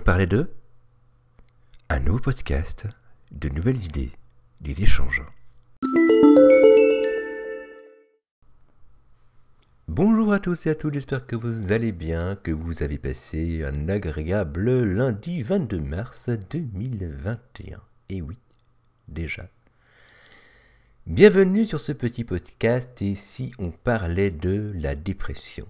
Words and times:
parlait 0.00 0.26
de 0.26 0.50
Un 1.88 2.00
nouveau 2.00 2.20
podcast, 2.20 2.86
de 3.32 3.48
nouvelles 3.48 3.84
idées, 3.84 4.12
des 4.60 4.82
échanges. 4.82 5.22
Bonjour 9.88 10.32
à 10.32 10.38
tous 10.38 10.66
et 10.66 10.70
à 10.70 10.74
toutes, 10.74 10.94
j'espère 10.94 11.26
que 11.26 11.36
vous 11.36 11.72
allez 11.72 11.92
bien, 11.92 12.36
que 12.36 12.50
vous 12.50 12.82
avez 12.82 12.96
passé 12.96 13.62
un 13.64 13.88
agréable 13.88 14.84
lundi 14.84 15.42
22 15.42 15.80
mars 15.80 16.30
2021. 16.50 17.80
Et 18.08 18.22
oui, 18.22 18.38
déjà. 19.08 19.48
Bienvenue 21.06 21.66
sur 21.66 21.80
ce 21.80 21.92
petit 21.92 22.24
podcast 22.24 23.02
et 23.02 23.14
si 23.14 23.52
on 23.58 23.70
parlait 23.70 24.30
de 24.30 24.72
la 24.76 24.94
dépression? 24.94 25.66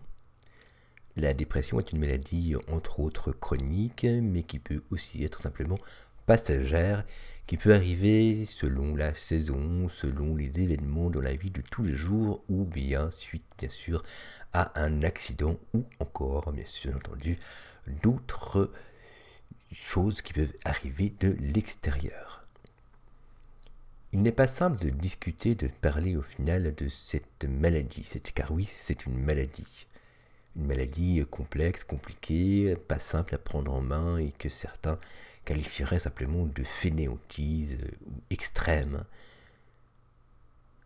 La 1.20 1.34
dépression 1.34 1.79
est 1.79 1.92
une 1.92 1.98
maladie 1.98 2.55
entre 2.73 3.01
autres 3.01 3.30
chronique, 3.30 4.06
mais 4.06 4.42
qui 4.42 4.59
peut 4.59 4.83
aussi 4.91 5.23
être 5.23 5.42
simplement 5.42 5.77
passagère, 6.24 7.05
qui 7.47 7.59
peut 7.59 7.74
arriver 7.74 8.47
selon 8.47 8.97
la 8.97 9.12
saison, 9.12 9.91
selon 9.91 10.34
les 10.34 10.61
événements 10.61 11.11
dans 11.11 11.20
la 11.20 11.34
vie 11.34 11.51
de 11.51 11.61
tous 11.61 11.83
les 11.83 11.95
jours, 11.95 12.42
ou 12.48 12.64
bien 12.64 13.11
suite 13.11 13.45
bien 13.59 13.69
sûr 13.69 14.02
à 14.55 14.80
un 14.80 15.02
accident, 15.02 15.59
ou 15.75 15.84
encore 15.98 16.52
bien 16.52 16.64
sûr 16.64 16.97
entendu 16.97 17.39
d'autres 18.02 18.73
choses 19.73 20.23
qui 20.23 20.33
peuvent 20.33 20.56
arriver 20.64 21.12
de 21.20 21.37
l'extérieur. 21.39 22.47
Il 24.14 24.23
n'est 24.23 24.33
pas 24.33 24.47
simple 24.47 24.83
de 24.83 24.89
discuter, 24.89 25.55
de 25.55 25.69
parler 25.83 26.16
au 26.16 26.23
final 26.23 26.75
de 26.75 26.89
cette 26.89 27.45
maladie, 27.45 28.08
car 28.34 28.52
oui, 28.52 28.67
c'est 28.75 29.05
une 29.05 29.23
maladie 29.23 29.86
une 30.56 30.67
maladie 30.67 31.25
complexe, 31.31 31.84
compliquée, 31.84 32.75
pas 32.89 32.98
simple 32.98 33.34
à 33.34 33.39
prendre 33.39 33.73
en 33.73 33.81
main 33.81 34.19
et 34.19 34.33
que 34.33 34.48
certains 34.48 34.98
qualifieraient 35.45 36.01
simplement 36.01 36.47
de 36.47 36.65
fainéantise 36.65 37.79
ou 38.07 38.12
extrême. 38.31 39.05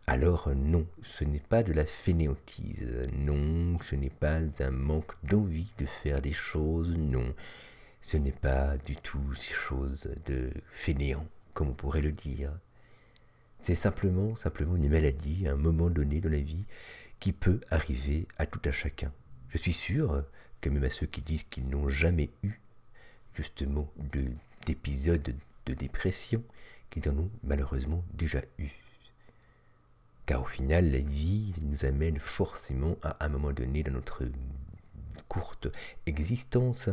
Alors 0.07 0.49
non, 0.55 0.85
ce 1.01 1.23
n'est 1.23 1.39
pas 1.39 1.63
de 1.63 1.73
la 1.73 1.85
fainéantise, 1.85 3.07
non, 3.17 3.79
ce 3.83 3.95
n'est 3.95 4.11
pas 4.11 4.39
un 4.59 4.71
manque 4.71 5.13
d'envie 5.23 5.71
de 5.79 5.87
faire 5.87 6.21
des 6.21 6.31
choses, 6.31 6.95
non, 6.95 7.33
ce 8.03 8.17
n'est 8.17 8.31
pas 8.31 8.77
du 8.77 8.95
tout 8.95 9.33
ces 9.33 9.53
choses 9.53 10.07
de 10.27 10.51
fainéant, 10.71 11.25
comme 11.55 11.69
on 11.69 11.73
pourrait 11.73 12.03
le 12.03 12.11
dire. 12.11 12.51
C'est 13.59 13.73
simplement, 13.73 14.35
simplement 14.35 14.75
une 14.75 14.89
maladie 14.89 15.47
à 15.47 15.53
un 15.53 15.57
moment 15.57 15.89
donné 15.89 16.21
dans 16.21 16.29
la 16.29 16.37
vie 16.37 16.67
qui 17.19 17.33
peut 17.33 17.61
arriver 17.71 18.27
à 18.37 18.45
tout 18.45 18.61
un 18.65 18.71
chacun. 18.71 19.11
Je 19.55 19.59
suis 19.61 19.71
sûr 19.71 20.21
que 20.59 20.67
même 20.69 20.83
à 20.83 20.89
ceux 20.89 21.05
qui 21.05 21.21
disent 21.21 21.45
qu'ils 21.49 21.69
n'ont 21.69 21.87
jamais 21.87 22.29
eu 22.43 22.59
justement 23.33 23.89
d'épisodes 24.65 25.33
de, 25.65 25.73
dépression, 25.73 26.43
qu'ils 26.89 27.07
en 27.07 27.17
ont 27.17 27.31
malheureusement 27.41 28.03
déjà 28.13 28.41
eu. 28.59 28.67
Car 30.25 30.41
au 30.41 30.45
final, 30.45 30.91
la 30.91 30.99
vie 30.99 31.53
nous 31.61 31.85
amène 31.85 32.19
forcément 32.19 32.97
à 33.01 33.23
un 33.23 33.29
moment 33.29 33.53
donné 33.53 33.81
dans 33.81 33.93
notre 33.93 34.23
courte 35.29 35.69
existence 36.05 36.89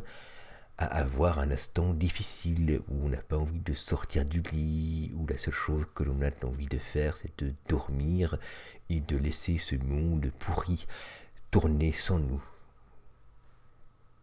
à 0.79 0.87
avoir 0.87 1.41
un 1.41 1.51
instant 1.51 1.93
difficile 1.93 2.81
où 2.87 3.07
on 3.07 3.09
n'a 3.09 3.23
pas 3.23 3.39
envie 3.39 3.59
de 3.59 3.75
sortir 3.75 4.25
du 4.25 4.41
lit, 4.41 5.11
où 5.17 5.27
la 5.27 5.37
seule 5.37 5.53
chose 5.53 5.85
que 5.97 6.05
l'on 6.05 6.23
a 6.23 6.31
envie 6.47 6.67
de 6.67 6.79
faire, 6.79 7.17
c'est 7.17 7.37
de 7.45 7.55
dormir 7.69 8.39
et 8.89 9.01
de 9.01 9.17
laisser 9.17 9.59
ce 9.59 9.75
monde 9.75 10.31
pourri 10.39 10.87
tourner 11.51 11.91
sans 11.91 12.21
nous. 12.21 12.41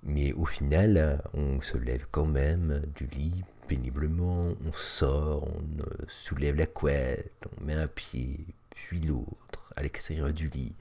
Mais 0.04 0.34
au 0.34 0.46
final, 0.46 1.22
on 1.34 1.62
se 1.62 1.78
lève 1.78 2.06
quand 2.12 2.26
même 2.26 2.82
du 2.96 3.06
lit 3.08 3.44
péniblement, 3.70 4.56
on 4.66 4.74
sort, 4.74 5.48
on 5.48 5.82
euh, 5.82 6.06
soulève 6.08 6.56
la 6.56 6.66
couette, 6.66 7.46
on 7.56 7.64
met 7.66 7.76
un 7.76 7.88
pied, 7.88 8.48
puis 8.72 9.00
l'autre, 9.00 9.72
à 9.76 9.84
l'extérieur 9.84 10.34
du 10.34 10.50
lit. 10.50 10.74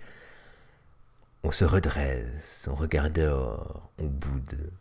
On 1.42 1.50
se 1.50 1.66
redresse, 1.66 2.66
on 2.66 2.74
regarde 2.74 3.12
dehors, 3.12 3.90
on 3.98 4.06
boude, 4.06 4.72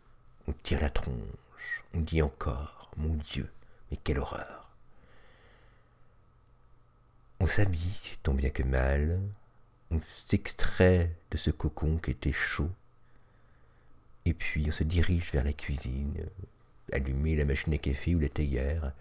on 0.46 0.52
tire 0.54 0.80
la 0.80 0.88
tronche, 0.88 1.84
on 1.94 2.00
dit 2.00 2.22
encore, 2.22 2.90
mon 2.96 3.14
Dieu, 3.14 3.50
mais 3.90 3.98
quelle 3.98 4.20
horreur. 4.20 4.70
On 7.40 7.46
s'habille 7.46 8.16
tant 8.22 8.32
bien 8.32 8.48
que 8.48 8.62
mal, 8.62 9.20
on 9.90 10.00
s'extrait 10.24 11.14
de 11.30 11.36
ce 11.36 11.50
cocon 11.50 11.98
qui 11.98 12.12
était 12.12 12.32
chaud, 12.32 12.70
et 14.28 14.34
puis 14.34 14.66
on 14.68 14.72
se 14.72 14.84
dirige 14.84 15.32
vers 15.32 15.42
la 15.42 15.54
cuisine, 15.54 16.26
allumer 16.92 17.34
la 17.34 17.46
machine 17.46 17.72
à 17.72 17.78
café 17.78 18.14
ou 18.14 18.18
la 18.18 18.28
théière, 18.28 18.92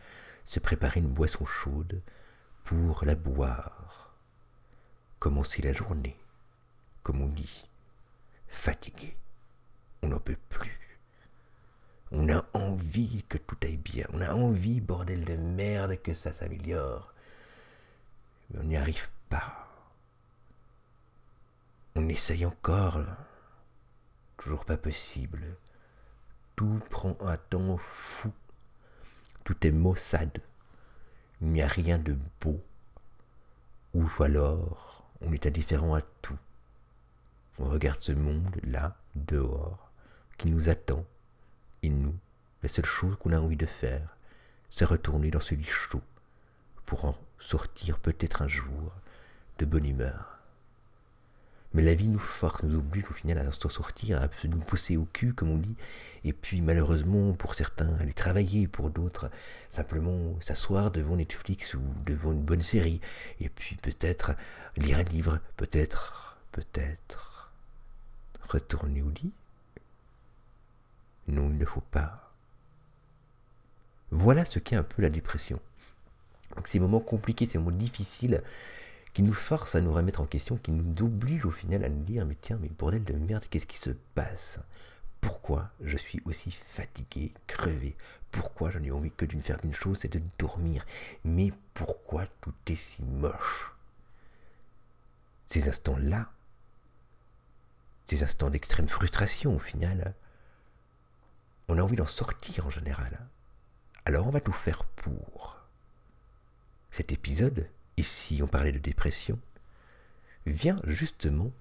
se 0.46 0.62
préparer 0.62 1.02
une 1.02 1.10
boisson 1.10 1.46
chaude 1.46 2.02
pour 2.64 3.04
la 3.04 3.16
boire. 3.16 4.14
Commencer 5.20 5.62
la 5.62 5.74
journée, 5.74 6.16
comme 7.04 7.22
on 7.22 7.28
dit, 7.28 7.68
fatigué. 8.48 9.18
On 10.02 10.08
n'en 10.08 10.20
peut 10.20 10.38
plus. 10.48 10.98
On 12.12 12.30
a 12.30 12.46
envie 12.54 13.26
que 13.28 13.38
tout 13.38 13.58
aille 13.64 13.76
bien. 13.76 14.06
On 14.14 14.22
a 14.22 14.34
envie, 14.34 14.80
bordel 14.80 15.26
de 15.26 15.36
merde, 15.36 16.02
que 16.02 16.14
ça 16.14 16.32
s'améliore. 16.32 17.14
Mais 18.50 18.62
on 18.62 18.64
n'y 18.64 18.78
arrive 18.78 19.10
pas. 19.28 19.68
On 21.96 22.08
essaye 22.08 22.46
encore. 22.46 23.04
Toujours 24.38 24.66
pas 24.66 24.78
possible. 24.78 25.44
Tout 26.56 26.80
prend 26.90 27.18
un 27.22 27.38
temps 27.38 27.78
fou. 27.78 28.32
Tout 29.44 29.66
est 29.66 29.72
maussade. 29.72 30.40
Il 31.42 31.50
n'y 31.50 31.62
a 31.62 31.68
rien 31.68 31.98
de 31.98 32.18
beau. 32.42 32.62
Ou 33.94 34.10
alors, 34.20 35.04
on 35.22 35.32
est 35.32 35.46
indifférent 35.46 35.96
à 35.96 36.02
tout. 36.22 36.38
On 37.60 37.70
regarde 37.70 38.02
ce 38.02 38.12
monde, 38.12 38.56
là, 38.64 38.96
dehors, 39.16 39.92
qui 40.38 40.48
nous 40.50 40.70
attend. 40.70 41.06
Et 41.82 41.90
nous, 41.90 42.16
la 42.62 42.70
seule 42.70 42.86
chose 42.86 43.16
qu'on 43.20 43.34
a 43.34 43.40
envie 43.40 43.58
de 43.58 43.66
faire, 43.66 44.16
c'est 44.70 44.86
retourner 44.86 45.32
dans 45.32 45.40
ce 45.40 45.56
lit 45.56 45.64
chaud 45.64 46.02
pour 46.86 47.06
en 47.06 47.16
sortir 47.40 48.00
peut-être 48.00 48.42
un 48.42 48.48
jour 48.48 48.92
de 49.58 49.66
bonne 49.66 49.86
humeur. 49.86 50.37
Mais 51.74 51.84
la 51.84 51.94
vie 51.94 52.08
nous 52.08 52.20
force, 52.20 52.64
nous 52.64 52.78
oblige 52.78 53.10
au 53.10 53.14
final 53.14 53.38
à 53.38 53.52
s'en 53.52 53.70
sortir, 53.70 54.22
à 54.22 54.30
nous 54.46 54.58
pousser 54.60 54.98
au 54.98 55.06
cul, 55.06 55.34
comme 55.34 55.52
on 55.52 55.58
dit. 55.58 55.76
Et 56.24 56.34
puis 56.34 56.62
malheureusement, 56.62 57.34
pour 57.34 57.56
certains, 57.56 57.94
aller 58.00 58.14
travailler, 58.14 58.68
pour 58.68 58.90
d'autres, 58.90 59.30
simplement 59.70 60.40
s'asseoir 60.40 60.92
devant 60.92 61.18
Netflix 61.18 61.74
ou 61.74 61.82
devant 62.06 62.32
une 62.32 62.44
bonne 62.44 62.62
série. 62.62 63.02
Et 63.42 63.50
puis 63.50 63.76
peut-être 63.76 64.32
lire 64.78 65.00
un 65.00 65.04
livre, 65.04 65.40
peut-être, 65.58 66.38
peut-être 66.52 67.52
retourner 68.48 69.02
au 69.02 69.10
lit. 69.10 69.32
Non, 71.28 71.50
il 71.50 71.58
ne 71.58 71.66
faut 71.66 71.82
pas. 71.82 72.32
Voilà 74.12 74.46
ce 74.46 74.60
qu'est 74.60 74.78
un 74.78 74.84
peu 74.84 75.02
la 75.02 75.10
dépression. 75.10 75.60
Donc 76.56 76.68
ces 76.70 76.80
moments 76.80 77.02
compliqués, 77.02 77.46
ces 77.46 77.58
moments 77.58 77.72
difficiles, 77.72 78.42
qui 79.18 79.24
nous 79.24 79.34
force 79.34 79.74
à 79.74 79.82
nous 79.82 79.92
remettre 79.92 80.22
en 80.22 80.28
question, 80.28 80.58
qui 80.58 80.70
nous 80.70 81.02
oblige 81.02 81.48
au 81.48 81.50
final 81.50 81.84
à 81.84 81.90
nous 81.90 82.04
dire 82.04 82.24
mais 82.24 82.38
tiens, 82.40 82.60
mais 82.62 82.70
bordel 82.70 83.04
de 83.04 83.14
merde, 83.14 83.44
qu'est-ce 83.50 83.66
qui 83.66 83.80
se 83.80 83.90
passe? 83.90 84.60
Pourquoi 85.22 85.72
je 85.82 85.98
suis 85.98 86.22
aussi 86.26 86.52
fatigué, 86.52 87.34
crevé? 87.48 87.98
Pourquoi 88.30 88.70
j'en 88.70 88.84
ai 88.84 88.92
envie 88.92 89.10
que 89.10 89.26
d'une 89.26 89.42
faire 89.42 89.58
une 89.64 89.74
chose, 89.74 89.98
c'est 90.00 90.14
de 90.14 90.22
dormir? 90.38 90.86
Mais 91.24 91.52
pourquoi 91.74 92.28
tout 92.42 92.54
est 92.68 92.76
si 92.76 93.04
moche? 93.06 93.74
Ces 95.48 95.68
instants-là, 95.68 96.30
ces 98.06 98.22
instants 98.22 98.52
d'extrême 98.52 98.88
frustration 98.88 99.56
au 99.56 99.60
final, 99.60 100.14
on 101.70 101.80
a 101.80 101.82
envie 101.82 101.98
d'en 101.98 102.06
sortir 102.06 102.68
en 102.68 102.70
général. 102.70 103.26
Alors 104.06 104.28
on 104.28 104.30
va 104.32 104.42
tout 104.42 104.52
faire 104.52 104.84
pour. 104.84 105.60
Cet 106.92 107.12
épisode 107.12 107.68
ici 107.98 108.40
on 108.42 108.48
parlait 108.48 108.72
de 108.72 108.80
dépression, 108.80 109.40
vient 110.46 110.78
justement 110.86 111.52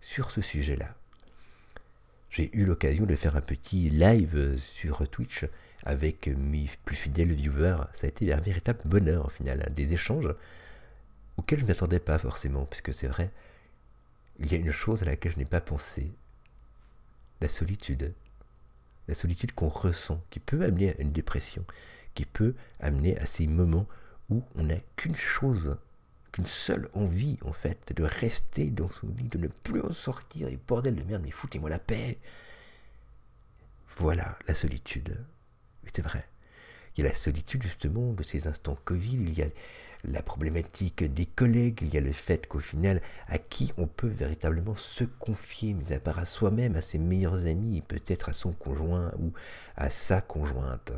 sur 0.00 0.30
ce 0.30 0.40
sujet-là. 0.40 0.94
J'ai 2.30 2.50
eu 2.56 2.64
l'occasion 2.64 3.06
de 3.06 3.14
faire 3.14 3.36
un 3.36 3.40
petit 3.40 3.90
live 3.90 4.58
sur 4.58 5.08
Twitch 5.08 5.44
avec 5.84 6.26
mes 6.26 6.68
plus 6.84 6.96
fidèles 6.96 7.32
viewers. 7.32 7.84
Ça 7.94 8.06
a 8.06 8.08
été 8.08 8.32
un 8.32 8.40
véritable 8.40 8.80
bonheur 8.86 9.26
au 9.26 9.30
final, 9.30 9.62
hein, 9.64 9.70
des 9.72 9.92
échanges 9.92 10.34
auxquels 11.36 11.60
je 11.60 11.64
ne 11.64 11.68
m'attendais 11.68 12.00
pas 12.00 12.18
forcément, 12.18 12.64
puisque 12.64 12.92
c'est 12.92 13.06
vrai, 13.06 13.30
il 14.40 14.50
y 14.50 14.54
a 14.54 14.58
une 14.58 14.72
chose 14.72 15.02
à 15.02 15.06
laquelle 15.06 15.32
je 15.32 15.38
n'ai 15.38 15.44
pas 15.44 15.60
pensé, 15.60 16.12
la 17.40 17.48
solitude. 17.48 18.12
La 19.06 19.14
solitude 19.14 19.52
qu'on 19.52 19.68
ressent, 19.68 20.22
qui 20.30 20.40
peut 20.40 20.64
amener 20.64 20.90
à 20.90 21.00
une 21.00 21.12
dépression, 21.12 21.64
qui 22.14 22.24
peut 22.24 22.54
amener 22.80 23.18
à 23.18 23.26
ces 23.26 23.46
moments 23.46 23.86
où 24.30 24.42
on 24.54 24.64
n'a 24.64 24.78
qu'une 24.96 25.16
chose, 25.16 25.76
qu'une 26.32 26.46
seule 26.46 26.88
envie, 26.94 27.38
en 27.44 27.52
fait, 27.52 27.92
de 27.94 28.04
rester 28.04 28.66
dans 28.66 28.90
son 28.90 29.08
lit, 29.08 29.28
de 29.28 29.38
ne 29.38 29.48
plus 29.48 29.80
en 29.80 29.92
sortir, 29.92 30.48
et 30.48 30.58
bordel 30.66 30.96
de 30.96 31.02
merde, 31.02 31.22
mais 31.24 31.30
foutez-moi 31.30 31.70
la 31.70 31.78
paix. 31.78 32.18
Voilà 33.96 34.36
la 34.48 34.54
solitude. 34.54 35.16
c'est 35.92 36.02
vrai. 36.02 36.26
Il 36.96 37.02
y 37.02 37.06
a 37.06 37.10
la 37.10 37.14
solitude 37.14 37.62
justement 37.62 38.12
de 38.12 38.22
ces 38.22 38.46
instants 38.46 38.78
Covid, 38.84 39.16
il 39.16 39.36
y 39.36 39.42
a 39.42 39.48
la 40.04 40.22
problématique 40.22 41.02
des 41.02 41.26
collègues, 41.26 41.80
il 41.82 41.92
y 41.92 41.96
a 41.96 42.00
le 42.00 42.12
fait 42.12 42.46
qu'au 42.46 42.60
final, 42.60 43.00
à 43.28 43.38
qui 43.38 43.72
on 43.78 43.86
peut 43.86 44.08
véritablement 44.08 44.76
se 44.76 45.04
confier, 45.04 45.72
mis 45.72 45.92
à 45.92 45.98
part 45.98 46.18
à 46.18 46.26
soi-même, 46.26 46.76
à 46.76 46.80
ses 46.80 46.98
meilleurs 46.98 47.46
amis, 47.46 47.80
peut-être 47.80 48.28
à 48.28 48.32
son 48.32 48.52
conjoint 48.52 49.12
ou 49.18 49.32
à 49.76 49.90
sa 49.90 50.20
conjointe. 50.20 50.92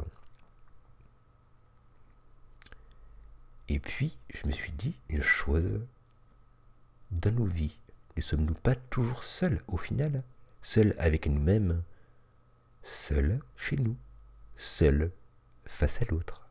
Et 3.69 3.79
puis, 3.81 4.19
je 4.33 4.47
me 4.47 4.53
suis 4.53 4.73
dit 4.73 4.95
une 5.09 5.23
chose, 5.23 5.81
dans 7.11 7.33
nos 7.33 7.45
vies, 7.45 7.79
ne 8.17 8.23
sommes-nous 8.23 8.55
pas 8.55 8.75
toujours 8.75 9.25
seuls 9.25 9.63
au 9.69 9.77
final? 9.77 10.23
Seuls 10.63 10.95
avec 10.99 11.27
nous-mêmes, 11.27 11.83
seuls 12.83 13.41
chez 13.57 13.77
nous, 13.77 13.97
seuls 14.57 15.11
face 15.65 16.01
à 16.03 16.05
l'autre, 16.07 16.49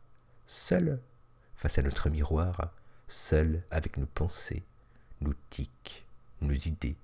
seuls 0.47 0.99
face 1.55 1.77
à 1.77 1.81
notre 1.81 2.09
miroir, 2.09 2.73
seuls 3.07 3.63
avec 3.71 3.97
nos 3.97 4.05
pensées, 4.05 4.63
nos 5.21 5.33
tics, 5.49 6.05
nos 6.41 6.53
idées, 6.53 6.95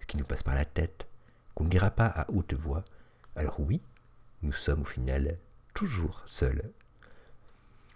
ce 0.00 0.06
qui 0.06 0.16
nous 0.16 0.24
passe 0.24 0.42
par 0.42 0.54
la 0.54 0.64
tête, 0.64 1.06
qu'on 1.54 1.64
ne 1.64 1.70
dira 1.70 1.90
pas 1.90 2.06
à 2.06 2.30
haute 2.30 2.54
voix. 2.54 2.84
Alors 3.36 3.60
oui, 3.60 3.80
nous 4.42 4.52
sommes 4.52 4.82
au 4.82 4.86
final 4.86 5.36
toujours 5.74 6.22
seuls. 6.26 6.70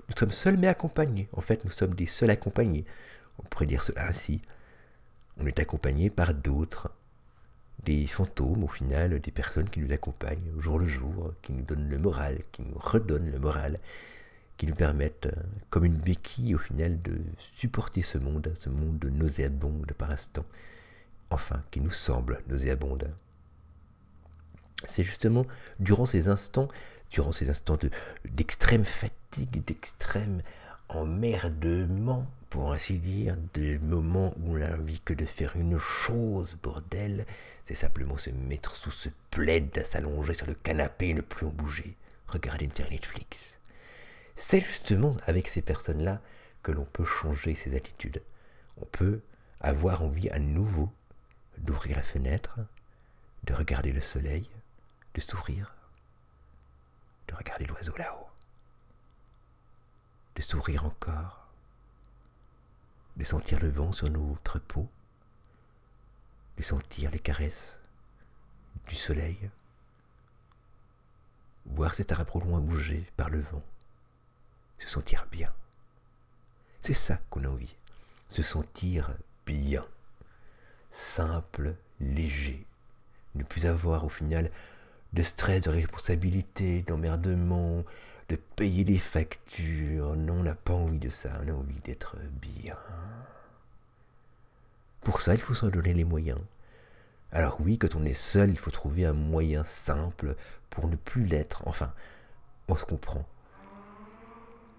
Nous 0.08 0.16
sommes 0.16 0.32
seuls 0.32 0.56
mais 0.56 0.68
accompagnés. 0.68 1.28
En 1.32 1.40
fait, 1.40 1.64
nous 1.64 1.70
sommes 1.70 1.94
des 1.94 2.06
seuls 2.06 2.30
accompagnés. 2.30 2.84
On 3.38 3.42
pourrait 3.42 3.66
dire 3.66 3.84
cela 3.84 4.06
ainsi. 4.06 4.40
On 5.38 5.46
est 5.46 5.58
accompagné 5.58 6.10
par 6.10 6.34
d'autres, 6.34 6.90
des 7.82 8.06
fantômes 8.06 8.64
au 8.64 8.68
final, 8.68 9.18
des 9.20 9.30
personnes 9.30 9.68
qui 9.68 9.80
nous 9.80 9.92
accompagnent 9.92 10.52
au 10.56 10.60
jour 10.60 10.78
le 10.78 10.86
jour, 10.86 11.32
qui 11.42 11.52
nous 11.52 11.64
donnent 11.64 11.88
le 11.88 11.98
moral, 11.98 12.38
qui 12.52 12.62
nous 12.62 12.78
redonnent 12.78 13.30
le 13.30 13.38
moral, 13.38 13.78
qui 14.56 14.66
nous 14.66 14.74
permettent, 14.74 15.26
euh, 15.26 15.42
comme 15.70 15.84
une 15.84 15.96
béquille 15.96 16.54
au 16.54 16.58
final, 16.58 17.02
de 17.02 17.20
supporter 17.56 18.02
ce 18.02 18.18
monde, 18.18 18.52
ce 18.54 18.68
monde 18.68 19.04
nauséabonde 19.04 19.92
par 19.98 20.10
instant, 20.10 20.44
enfin, 21.30 21.62
qui 21.70 21.80
nous 21.80 21.90
semble 21.90 22.40
nauséabonde. 22.48 23.10
C'est 24.86 25.02
justement 25.02 25.46
durant 25.80 26.06
ces 26.06 26.28
instants, 26.28 26.68
durant 27.10 27.32
ces 27.32 27.50
instants 27.50 27.78
d'extrême 28.24 28.84
d'extrême 29.42 30.42
emmerdement, 30.88 32.26
pour 32.50 32.72
ainsi 32.72 32.98
dire, 32.98 33.36
des 33.52 33.78
moments 33.78 34.32
où 34.38 34.54
on 34.54 34.58
n'a 34.58 34.74
envie 34.74 35.00
que 35.00 35.14
de 35.14 35.26
faire 35.26 35.56
une 35.56 35.78
chose, 35.78 36.56
bordel, 36.62 37.26
c'est 37.64 37.74
simplement 37.74 38.16
se 38.16 38.30
mettre 38.30 38.76
sous 38.76 38.90
ce 38.90 39.08
plaid, 39.30 39.84
s'allonger 39.84 40.34
sur 40.34 40.46
le 40.46 40.54
canapé 40.54 41.08
et 41.08 41.14
ne 41.14 41.20
plus 41.20 41.46
en 41.46 41.50
bouger, 41.50 41.96
regarder 42.28 42.66
une 42.66 42.72
série 42.72 42.90
Netflix. 42.90 43.38
C'est 44.36 44.60
justement 44.60 45.16
avec 45.26 45.48
ces 45.48 45.62
personnes-là 45.62 46.20
que 46.62 46.72
l'on 46.72 46.84
peut 46.84 47.04
changer 47.04 47.54
ses 47.54 47.74
attitudes. 47.76 48.22
On 48.80 48.86
peut 48.86 49.20
avoir 49.60 50.02
envie 50.02 50.28
à 50.30 50.38
nouveau 50.38 50.92
d'ouvrir 51.58 51.96
la 51.96 52.02
fenêtre, 52.02 52.58
de 53.44 53.54
regarder 53.54 53.92
le 53.92 54.00
soleil, 54.00 54.48
de 55.14 55.20
sourire, 55.20 55.74
de 57.28 57.34
regarder 57.34 57.66
l'oiseau 57.66 57.94
là-haut, 57.96 58.26
de 60.36 60.42
sourire 60.42 60.84
encore, 60.84 61.48
de 63.16 63.24
sentir 63.24 63.60
le 63.60 63.70
vent 63.70 63.92
sur 63.92 64.10
notre 64.10 64.58
peau, 64.58 64.88
de 66.56 66.62
sentir 66.62 67.10
les 67.10 67.18
caresses 67.18 67.78
du 68.88 68.94
soleil, 68.94 69.50
voir 71.66 71.94
cet 71.94 72.12
arbre 72.12 72.36
au 72.36 72.40
loin 72.40 72.60
bouger 72.60 73.06
par 73.16 73.30
le 73.30 73.40
vent, 73.40 73.62
se 74.78 74.88
sentir 74.88 75.26
bien. 75.30 75.52
C'est 76.82 76.94
ça 76.94 77.18
qu'on 77.30 77.44
a 77.44 77.48
envie, 77.48 77.76
se 78.28 78.42
sentir 78.42 79.14
bien, 79.46 79.86
simple, 80.90 81.76
léger, 82.00 82.66
ne 83.34 83.44
plus 83.44 83.66
avoir 83.66 84.04
au 84.04 84.08
final 84.08 84.50
de 85.14 85.22
stress, 85.22 85.62
de 85.62 85.70
responsabilité, 85.70 86.82
d'emmerdement, 86.82 87.84
de 88.28 88.36
payer 88.56 88.84
des 88.84 88.98
factures. 88.98 90.16
Non, 90.16 90.34
on 90.34 90.42
n'a 90.42 90.54
pas 90.54 90.74
envie 90.74 90.98
de 90.98 91.08
ça, 91.08 91.30
on 91.44 91.48
a 91.48 91.52
envie 91.52 91.80
d'être 91.84 92.16
bien. 92.42 92.76
Pour 95.02 95.20
ça, 95.20 95.34
il 95.34 95.40
faut 95.40 95.54
s'en 95.54 95.68
donner 95.68 95.94
les 95.94 96.04
moyens. 96.04 96.40
Alors 97.30 97.60
oui, 97.60 97.78
quand 97.78 97.94
on 97.94 98.04
est 98.04 98.14
seul, 98.14 98.50
il 98.50 98.58
faut 98.58 98.70
trouver 98.70 99.04
un 99.04 99.12
moyen 99.12 99.64
simple 99.64 100.34
pour 100.70 100.88
ne 100.88 100.96
plus 100.96 101.24
l'être. 101.24 101.62
Enfin, 101.66 101.92
on 102.68 102.74
se 102.74 102.84
comprend. 102.84 103.24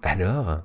Alors, 0.02 0.62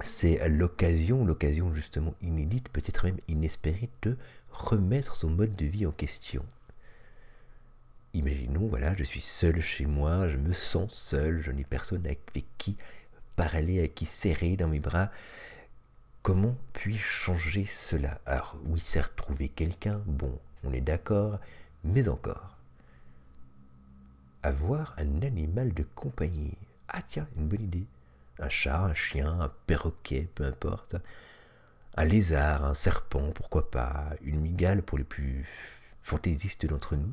c'est 0.00 0.48
l'occasion, 0.48 1.24
l'occasion 1.24 1.72
justement 1.74 2.14
inédite, 2.22 2.68
peut-être 2.70 3.04
même 3.04 3.18
inespérée, 3.28 3.90
de 4.02 4.16
remettre 4.50 5.16
son 5.16 5.30
mode 5.30 5.54
de 5.54 5.66
vie 5.66 5.86
en 5.86 5.92
question 5.92 6.44
imaginons, 8.14 8.66
voilà, 8.66 8.94
je 8.96 9.04
suis 9.04 9.20
seul 9.20 9.60
chez 9.60 9.86
moi, 9.86 10.28
je 10.28 10.36
me 10.36 10.52
sens 10.52 10.92
seul, 10.92 11.42
je 11.42 11.50
n'ai 11.50 11.64
personne 11.64 12.04
avec 12.06 12.20
qui 12.58 12.76
parler, 13.36 13.78
avec 13.78 13.94
qui 13.94 14.06
serrer 14.06 14.56
dans 14.56 14.68
mes 14.68 14.80
bras. 14.80 15.10
Comment 16.22 16.56
puis-je 16.72 17.02
changer 17.02 17.64
cela? 17.64 18.20
Alors, 18.26 18.56
oui, 18.66 18.80
certes, 18.80 19.16
trouver 19.16 19.48
quelqu'un, 19.48 20.02
bon, 20.06 20.38
on 20.64 20.72
est 20.72 20.80
d'accord, 20.80 21.38
mais 21.84 22.08
encore. 22.08 22.56
Avoir 24.42 24.94
un 24.98 25.22
animal 25.22 25.72
de 25.72 25.84
compagnie. 25.94 26.56
Ah 26.88 27.02
tiens, 27.06 27.28
une 27.36 27.48
bonne 27.48 27.62
idée. 27.62 27.86
Un 28.38 28.48
chat, 28.48 28.80
un 28.80 28.94
chien, 28.94 29.40
un 29.40 29.52
perroquet, 29.66 30.28
peu 30.34 30.44
importe. 30.44 30.96
Un 31.96 32.04
lézard, 32.04 32.64
un 32.64 32.74
serpent, 32.74 33.32
pourquoi 33.32 33.70
pas. 33.70 34.10
Une 34.22 34.40
migale 34.40 34.82
pour 34.82 34.98
les 34.98 35.04
plus 35.04 35.46
fantaisistes 36.00 36.66
d'entre 36.66 36.96
nous 36.96 37.12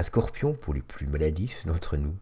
un 0.00 0.02
scorpion 0.02 0.54
pour 0.54 0.72
les 0.72 0.80
plus 0.80 1.06
maladifs 1.06 1.66
d'entre 1.66 1.98
nous. 1.98 2.16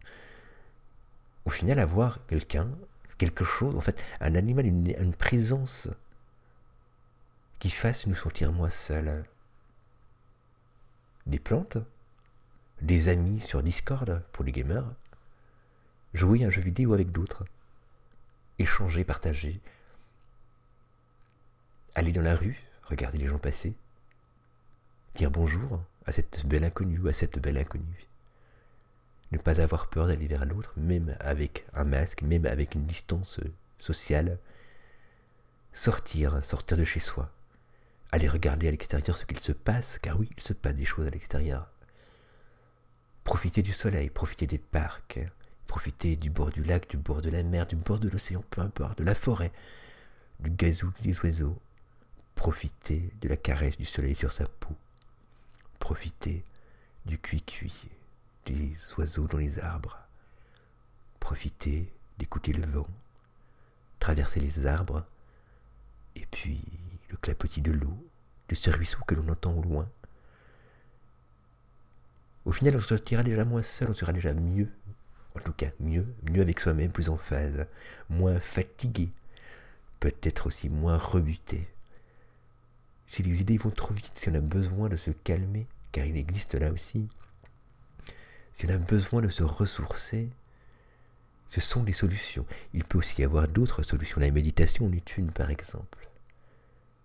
Au 1.45 1.49
final, 1.49 1.79
avoir 1.79 2.25
quelqu'un, 2.27 2.69
quelque 3.17 3.45
chose, 3.45 3.73
en 3.75 3.79
fait, 3.79 4.03
un 4.19 4.35
animal, 4.35 4.65
une, 4.65 5.15
présence 5.15 5.87
qui 7.57 7.69
fasse 7.69 8.05
nous 8.05 8.15
sentir 8.15 8.51
moins 8.51 8.69
seuls. 8.69 9.23
Des 11.25 11.39
plantes, 11.39 11.77
des 12.81 13.07
amis 13.07 13.39
sur 13.39 13.63
Discord 13.63 14.23
pour 14.33 14.43
les 14.43 14.51
gamers, 14.51 14.91
jouer 16.13 16.43
à 16.43 16.47
un 16.47 16.49
jeu 16.49 16.61
vidéo 16.61 16.93
avec 16.93 17.11
d'autres, 17.11 17.45
échanger, 18.57 19.05
partager, 19.05 19.61
aller 21.95 22.11
dans 22.11 22.21
la 22.21 22.35
rue, 22.35 22.61
regarder 22.83 23.19
les 23.19 23.27
gens 23.27 23.39
passer, 23.39 23.73
dire 25.15 25.31
bonjour, 25.31 25.81
à 26.05 26.11
cette 26.11 26.45
belle 26.45 26.63
inconnue, 26.63 27.07
à 27.07 27.13
cette 27.13 27.39
belle 27.39 27.57
inconnue. 27.57 28.07
Ne 29.31 29.37
pas 29.37 29.61
avoir 29.61 29.87
peur 29.87 30.07
d'aller 30.07 30.27
vers 30.27 30.45
l'autre, 30.45 30.73
même 30.77 31.15
avec 31.19 31.65
un 31.73 31.83
masque, 31.83 32.23
même 32.23 32.45
avec 32.45 32.73
une 32.73 32.85
distance 32.85 33.39
sociale. 33.77 34.39
Sortir, 35.71 36.43
sortir 36.43 36.77
de 36.77 36.83
chez 36.83 36.99
soi. 36.99 37.31
Aller 38.11 38.27
regarder 38.27 38.67
à 38.67 38.71
l'extérieur 38.71 39.15
ce 39.15 39.25
qu'il 39.25 39.39
se 39.39 39.51
passe, 39.51 39.99
car 39.99 40.19
oui, 40.19 40.29
il 40.35 40.41
se 40.41 40.53
passe 40.53 40.73
des 40.73 40.85
choses 40.85 41.05
à 41.05 41.11
l'extérieur. 41.11 41.69
Profiter 43.23 43.61
du 43.61 43.71
soleil, 43.71 44.09
profiter 44.09 44.47
des 44.47 44.57
parcs, 44.57 45.19
profiter 45.67 46.15
du 46.15 46.31
bord 46.31 46.49
du 46.49 46.63
lac, 46.63 46.89
du 46.89 46.97
bord 46.97 47.21
de 47.21 47.29
la 47.29 47.43
mer, 47.43 47.67
du 47.67 47.75
bord 47.75 47.99
de 47.99 48.09
l'océan, 48.09 48.43
peu 48.49 48.61
importe, 48.61 48.97
de 48.97 49.03
la 49.03 49.13
forêt, 49.13 49.51
du 50.39 50.49
gazou 50.49 50.91
des 51.03 51.19
oiseaux. 51.19 51.59
Profiter 52.33 53.13
de 53.21 53.29
la 53.29 53.37
caresse 53.37 53.77
du 53.77 53.85
soleil 53.85 54.15
sur 54.15 54.31
sa 54.31 54.45
peau 54.45 54.75
Profiter 55.89 56.43
du 57.07 57.17
cuit-cuit 57.17 57.89
des 58.45 58.75
oiseaux 58.99 59.25
dans 59.25 59.39
les 59.39 59.57
arbres. 59.57 59.97
Profiter 61.19 61.91
d'écouter 62.19 62.53
le 62.53 62.63
vent, 62.63 62.85
traverser 63.99 64.39
les 64.39 64.67
arbres, 64.67 65.03
et 66.15 66.27
puis 66.29 66.61
le 67.09 67.17
clapotis 67.17 67.61
de 67.61 67.71
l'eau, 67.71 67.97
de 68.49 68.53
ce 68.53 68.69
ruisseau 68.69 68.99
que 69.07 69.15
l'on 69.15 69.27
entend 69.29 69.51
au 69.51 69.63
loin. 69.63 69.89
Au 72.45 72.51
final, 72.51 72.75
on 72.75 72.79
se 72.79 72.89
sortira 72.89 73.23
déjà 73.23 73.43
moins 73.43 73.63
seul, 73.63 73.89
on 73.89 73.95
sera 73.95 74.13
déjà 74.13 74.35
mieux. 74.35 74.69
En 75.35 75.39
tout 75.39 75.53
cas, 75.53 75.71
mieux, 75.79 76.05
mieux 76.29 76.43
avec 76.43 76.59
soi-même, 76.59 76.91
plus 76.91 77.09
en 77.09 77.17
phase, 77.17 77.65
moins 78.11 78.39
fatigué, 78.39 79.09
peut-être 79.99 80.45
aussi 80.45 80.69
moins 80.69 80.99
rebuté. 80.99 81.67
Si 83.07 83.23
les 83.23 83.41
idées 83.41 83.57
vont 83.57 83.71
trop 83.71 83.95
vite, 83.95 84.11
si 84.13 84.29
on 84.29 84.35
a 84.35 84.39
besoin 84.39 84.87
de 84.87 84.95
se 84.95 85.09
calmer, 85.09 85.65
car 85.91 86.05
il 86.05 86.17
existe 86.17 86.55
là 86.55 86.71
aussi, 86.71 87.07
si 88.53 88.65
on 88.65 88.69
a 88.69 88.77
besoin 88.77 89.21
de 89.21 89.29
se 89.29 89.43
ressourcer, 89.43 90.29
ce 91.47 91.61
sont 91.61 91.83
des 91.83 91.93
solutions. 91.93 92.45
Il 92.73 92.83
peut 92.83 92.99
aussi 92.99 93.21
y 93.21 93.25
avoir 93.25 93.47
d'autres 93.47 93.83
solutions. 93.83 94.19
La 94.19 94.29
méditation 94.31 94.85
en 94.85 94.91
est 94.91 95.17
une, 95.17 95.31
par 95.31 95.49
exemple. 95.49 96.07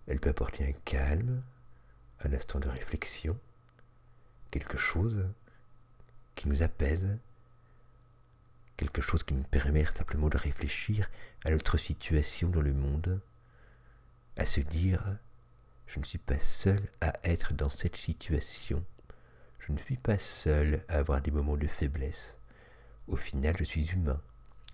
Elle 0.07 0.19
peut 0.19 0.29
apporter 0.29 0.67
un 0.67 0.73
calme, 0.85 1.41
un 2.23 2.33
instant 2.33 2.59
de 2.59 2.69
réflexion, 2.69 3.37
quelque 4.51 4.77
chose 4.77 5.25
qui 6.35 6.47
nous 6.47 6.61
apaise, 6.61 7.17
quelque 8.77 9.01
chose 9.01 9.23
qui 9.23 9.33
nous 9.33 9.43
permet 9.43 9.85
simplement 9.85 10.29
de 10.29 10.37
réfléchir 10.37 11.09
à 11.43 11.51
notre 11.51 11.77
situation 11.77 12.49
dans 12.49 12.61
le 12.61 12.73
monde, 12.73 13.19
à 14.37 14.45
se 14.45 14.59
dire 14.59 15.01
je 15.87 15.99
ne 15.99 16.05
suis 16.05 16.17
pas 16.17 16.39
seul 16.39 16.81
à 17.01 17.13
être 17.23 17.53
dans 17.53 17.69
cette 17.69 17.95
situation. 17.95 18.83
Je 19.59 19.71
ne 19.71 19.77
suis 19.77 19.97
pas 19.97 20.17
seul 20.17 20.83
à 20.87 20.97
avoir 20.97 21.21
des 21.21 21.31
moments 21.31 21.57
de 21.57 21.67
faiblesse. 21.67 22.35
Au 23.07 23.15
final, 23.15 23.55
je 23.57 23.63
suis 23.63 23.91
humain. 23.91 24.21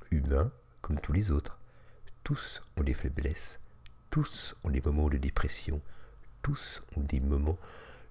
Humain 0.10 0.52
comme 0.82 1.00
tous 1.00 1.14
les 1.14 1.32
autres. 1.32 1.60
Tous 2.24 2.62
ont 2.78 2.84
des 2.84 2.94
faiblesses. 2.94 3.60
Tous 4.10 4.56
ont 4.64 4.70
des 4.70 4.82
moments 4.82 5.10
de 5.10 5.18
dépression. 5.18 5.82
Tous 6.42 6.82
ont 6.98 7.02
des 7.02 7.20
moments 7.20 7.58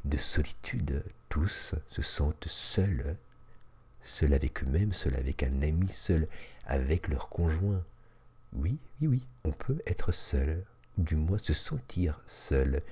de 0.04 0.16
solitude. 0.16 1.04
Tous 1.28 1.74
se 1.88 2.02
sentent 2.02 2.48
seuls. 2.48 3.16
Seuls 4.02 4.32
avec 4.32 4.62
eux-mêmes, 4.62 4.92
seuls 4.92 5.16
avec 5.16 5.42
un 5.42 5.62
ami, 5.62 5.88
seuls 5.90 6.26
avec 6.64 7.08
leur 7.08 7.28
conjoint. 7.28 7.84
Oui, 8.52 8.78
oui, 9.00 9.06
oui, 9.08 9.26
on 9.44 9.52
peut 9.52 9.80
être 9.86 10.12
seul 10.12 10.64
du 11.04 11.16
moins 11.16 11.38
se 11.38 11.54
sentir 11.54 12.20
seul, 12.26 12.82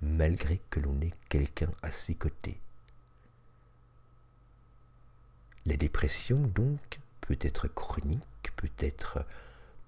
malgré 0.00 0.60
que 0.70 0.80
l'on 0.80 0.98
ait 1.00 1.12
quelqu'un 1.28 1.70
à 1.82 1.90
ses 1.90 2.14
côtés. 2.14 2.58
La 5.64 5.76
dépression, 5.76 6.38
donc, 6.40 6.98
peut 7.20 7.38
être 7.40 7.68
chronique, 7.68 8.52
peut 8.56 8.70
être 8.78 9.24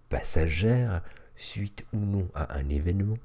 passagère, 0.08 1.02
suite 1.36 1.84
ou 1.92 1.98
non 1.98 2.28
à 2.34 2.56
un 2.56 2.68
événement, 2.68 3.18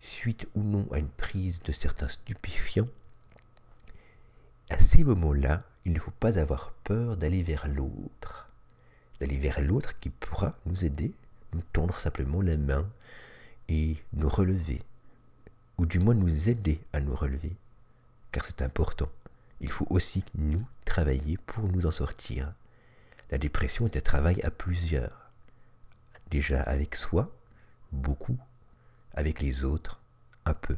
suite 0.00 0.46
ou 0.54 0.62
non 0.62 0.86
à 0.92 0.98
une 0.98 1.08
prise 1.08 1.60
de 1.60 1.72
certains 1.72 2.08
stupéfiants. 2.08 2.88
À 4.70 4.78
ces 4.78 5.02
moments-là, 5.02 5.64
il 5.84 5.92
ne 5.92 5.98
faut 5.98 6.12
pas 6.12 6.38
avoir 6.38 6.72
peur 6.84 7.16
d'aller 7.16 7.42
vers 7.42 7.66
l'autre, 7.66 8.48
d'aller 9.18 9.36
vers 9.36 9.60
l'autre 9.60 9.98
qui 9.98 10.10
pourra 10.10 10.56
nous 10.66 10.84
aider, 10.84 11.12
nous 11.52 11.62
tendre 11.72 11.98
simplement 11.98 12.40
la 12.40 12.56
main, 12.56 12.88
et 13.68 13.96
nous 14.12 14.28
relever, 14.28 14.82
ou 15.78 15.86
du 15.86 15.98
moins 15.98 16.14
nous 16.14 16.48
aider 16.48 16.80
à 16.92 17.00
nous 17.00 17.14
relever, 17.14 17.52
car 18.32 18.44
c'est 18.44 18.62
important. 18.62 19.08
Il 19.60 19.70
faut 19.70 19.86
aussi 19.90 20.24
nous 20.34 20.64
travailler 20.84 21.36
pour 21.38 21.68
nous 21.68 21.86
en 21.86 21.90
sortir. 21.90 22.52
La 23.30 23.38
dépression 23.38 23.86
est 23.86 23.96
un 23.96 24.00
travail 24.00 24.40
à 24.42 24.50
plusieurs. 24.50 25.30
Déjà 26.30 26.62
avec 26.62 26.96
soi, 26.96 27.30
beaucoup, 27.92 28.36
avec 29.14 29.40
les 29.40 29.64
autres, 29.64 30.00
un 30.44 30.54
peu. 30.54 30.76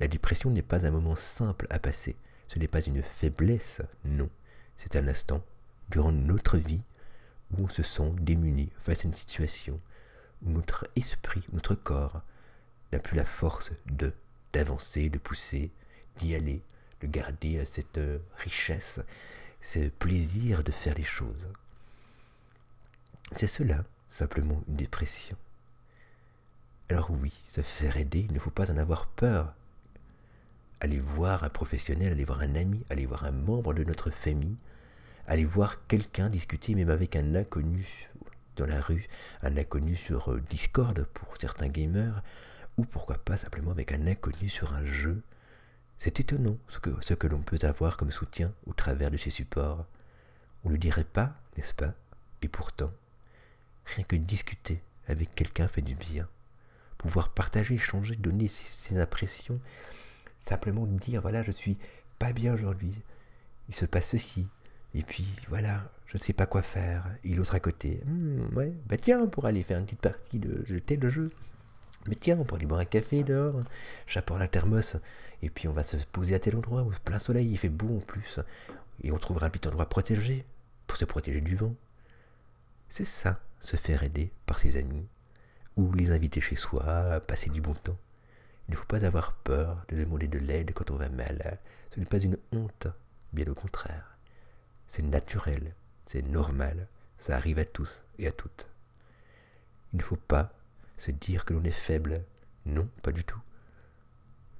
La 0.00 0.08
dépression 0.08 0.50
n'est 0.50 0.62
pas 0.62 0.84
un 0.84 0.90
moment 0.90 1.16
simple 1.16 1.66
à 1.70 1.78
passer, 1.78 2.16
ce 2.48 2.58
n'est 2.58 2.68
pas 2.68 2.82
une 2.82 3.02
faiblesse, 3.02 3.80
non, 4.04 4.28
c'est 4.76 4.96
un 4.96 5.08
instant 5.08 5.42
durant 5.88 6.12
notre 6.12 6.58
vie 6.58 6.82
où 7.52 7.64
on 7.64 7.68
se 7.68 7.82
sent 7.82 8.12
démuni 8.20 8.70
face 8.80 9.04
à 9.04 9.08
une 9.08 9.14
situation, 9.14 9.80
où 10.44 10.50
notre 10.50 10.88
esprit, 10.96 11.42
notre 11.52 11.74
corps 11.74 12.22
n'a 12.92 12.98
plus 12.98 13.16
la 13.16 13.24
force 13.24 13.72
de 13.86 14.12
d'avancer, 14.52 15.10
de 15.10 15.18
pousser, 15.18 15.70
d'y 16.18 16.34
aller, 16.34 16.62
de 17.02 17.06
garder 17.06 17.62
cette 17.66 18.00
richesse, 18.38 19.00
ce 19.60 19.88
plaisir 19.88 20.64
de 20.64 20.72
faire 20.72 20.94
les 20.94 21.04
choses. 21.04 21.46
C'est 23.32 23.48
cela, 23.48 23.84
simplement 24.08 24.62
une 24.66 24.76
dépression. 24.76 25.36
Alors 26.88 27.10
oui, 27.10 27.32
se 27.50 27.60
faire 27.60 27.96
aider, 27.96 28.20
il 28.20 28.32
ne 28.32 28.38
faut 28.38 28.50
pas 28.50 28.70
en 28.70 28.78
avoir 28.78 29.06
peur. 29.08 29.52
Aller 30.80 31.00
voir 31.00 31.44
un 31.44 31.50
professionnel, 31.50 32.12
aller 32.12 32.24
voir 32.24 32.40
un 32.40 32.54
ami, 32.54 32.84
aller 32.88 33.06
voir 33.06 33.24
un 33.24 33.32
membre 33.32 33.74
de 33.74 33.84
notre 33.84 34.10
famille, 34.10 34.56
aller 35.26 35.44
voir 35.44 35.86
quelqu'un 35.86 36.30
discuter 36.30 36.74
même 36.74 36.90
avec 36.90 37.16
un 37.16 37.34
inconnu 37.34 38.08
dans 38.56 38.66
la 38.66 38.80
rue, 38.80 39.06
un 39.42 39.56
inconnu 39.56 39.96
sur 39.96 40.32
euh, 40.32 40.40
Discord 40.50 41.04
pour 41.14 41.36
certains 41.36 41.68
gamers, 41.68 42.22
ou 42.76 42.84
pourquoi 42.84 43.18
pas 43.18 43.36
simplement 43.36 43.70
avec 43.70 43.92
un 43.92 44.06
inconnu 44.06 44.48
sur 44.48 44.74
un 44.74 44.84
jeu. 44.84 45.22
C'est 45.98 46.20
étonnant 46.20 46.58
ce 46.68 46.78
que, 46.78 46.90
ce 47.00 47.14
que 47.14 47.26
l'on 47.26 47.40
peut 47.40 47.58
avoir 47.62 47.96
comme 47.96 48.10
soutien 48.10 48.52
au 48.66 48.72
travers 48.72 49.10
de 49.10 49.16
ces 49.16 49.30
supports. 49.30 49.86
On 50.64 50.68
ne 50.68 50.74
le 50.74 50.78
dirait 50.78 51.04
pas, 51.04 51.34
n'est-ce 51.56 51.74
pas? 51.74 51.94
Et 52.42 52.48
pourtant, 52.48 52.92
rien 53.94 54.04
que 54.04 54.16
discuter 54.16 54.82
avec 55.08 55.34
quelqu'un 55.34 55.68
fait 55.68 55.82
du 55.82 55.94
bien. 55.94 56.28
Pouvoir 56.98 57.30
partager, 57.30 57.74
échanger, 57.74 58.16
donner 58.16 58.48
ses, 58.48 58.66
ses 58.66 59.00
impressions, 59.00 59.60
simplement 60.44 60.86
dire 60.86 61.22
voilà, 61.22 61.42
je 61.42 61.50
suis 61.50 61.78
pas 62.18 62.32
bien 62.32 62.54
aujourd'hui, 62.54 62.94
il 63.68 63.74
se 63.74 63.84
passe 63.84 64.10
ceci, 64.10 64.46
et 64.94 65.02
puis 65.02 65.26
voilà, 65.48 65.90
je 66.06 66.16
ne 66.16 66.22
sais 66.22 66.32
pas 66.32 66.46
quoi 66.46 66.62
faire. 66.62 67.04
Il 67.24 67.40
ose 67.40 67.52
à 67.54 67.60
côté. 67.60 68.00
Hmm, 68.06 68.48
bah 68.86 68.96
tiens, 68.96 69.26
pour 69.26 69.46
aller 69.46 69.62
faire 69.62 69.78
une 69.78 69.86
petite 69.86 70.00
partie 70.00 70.38
de 70.38 70.64
jeter 70.64 70.96
le 70.96 71.10
jeu. 71.10 71.30
Mais 72.08 72.14
tiens, 72.14 72.38
on 72.38 72.44
pourrait 72.44 72.60
aller 72.60 72.66
boire 72.66 72.80
un 72.80 72.84
café 72.84 73.24
dehors. 73.24 73.60
J'apporte 74.06 74.40
la 74.40 74.48
thermos. 74.48 74.96
Et 75.42 75.50
puis 75.50 75.66
on 75.66 75.72
va 75.72 75.82
se 75.82 75.96
poser 76.06 76.34
à 76.34 76.38
tel 76.38 76.56
endroit 76.56 76.82
où 76.82 76.92
plein 77.04 77.18
soleil, 77.18 77.48
il 77.50 77.58
fait 77.58 77.68
beau 77.68 77.96
en 77.96 78.00
plus. 78.00 78.38
Et 79.02 79.10
on 79.10 79.18
trouvera 79.18 79.46
un 79.46 79.50
petit 79.50 79.66
endroit 79.66 79.88
protégé 79.88 80.44
pour 80.86 80.96
se 80.96 81.04
protéger 81.04 81.40
du 81.40 81.56
vent. 81.56 81.74
C'est 82.88 83.04
ça, 83.04 83.40
se 83.58 83.76
faire 83.76 84.04
aider 84.04 84.30
par 84.46 84.60
ses 84.60 84.76
amis. 84.76 85.06
Ou 85.76 85.92
les 85.92 86.12
inviter 86.12 86.40
chez 86.40 86.56
soi, 86.56 87.20
passer 87.26 87.50
du 87.50 87.60
bon 87.60 87.74
temps. 87.74 87.98
Il 88.68 88.72
ne 88.72 88.76
faut 88.76 88.86
pas 88.86 89.04
avoir 89.04 89.32
peur 89.32 89.84
de 89.88 89.96
demander 89.96 90.28
de 90.28 90.38
l'aide 90.38 90.72
quand 90.72 90.90
on 90.90 90.96
va 90.96 91.08
mal. 91.08 91.58
Ce 91.92 92.00
n'est 92.00 92.06
pas 92.06 92.18
une 92.18 92.38
honte, 92.52 92.86
bien 93.32 93.46
au 93.48 93.54
contraire. 93.54 94.16
C'est 94.88 95.02
naturel, 95.02 95.74
c'est 96.06 96.22
normal, 96.22 96.86
ça 97.18 97.36
arrive 97.36 97.58
à 97.58 97.64
tous 97.64 98.02
et 98.18 98.26
à 98.26 98.32
toutes. 98.32 98.68
Il 99.92 99.98
ne 99.98 100.02
faut 100.02 100.16
pas 100.16 100.52
se 100.96 101.10
dire 101.10 101.44
que 101.44 101.54
l'on 101.54 101.64
est 101.64 101.70
faible. 101.70 102.22
Non, 102.64 102.88
pas 103.02 103.12
du 103.12 103.24
tout. 103.24 103.40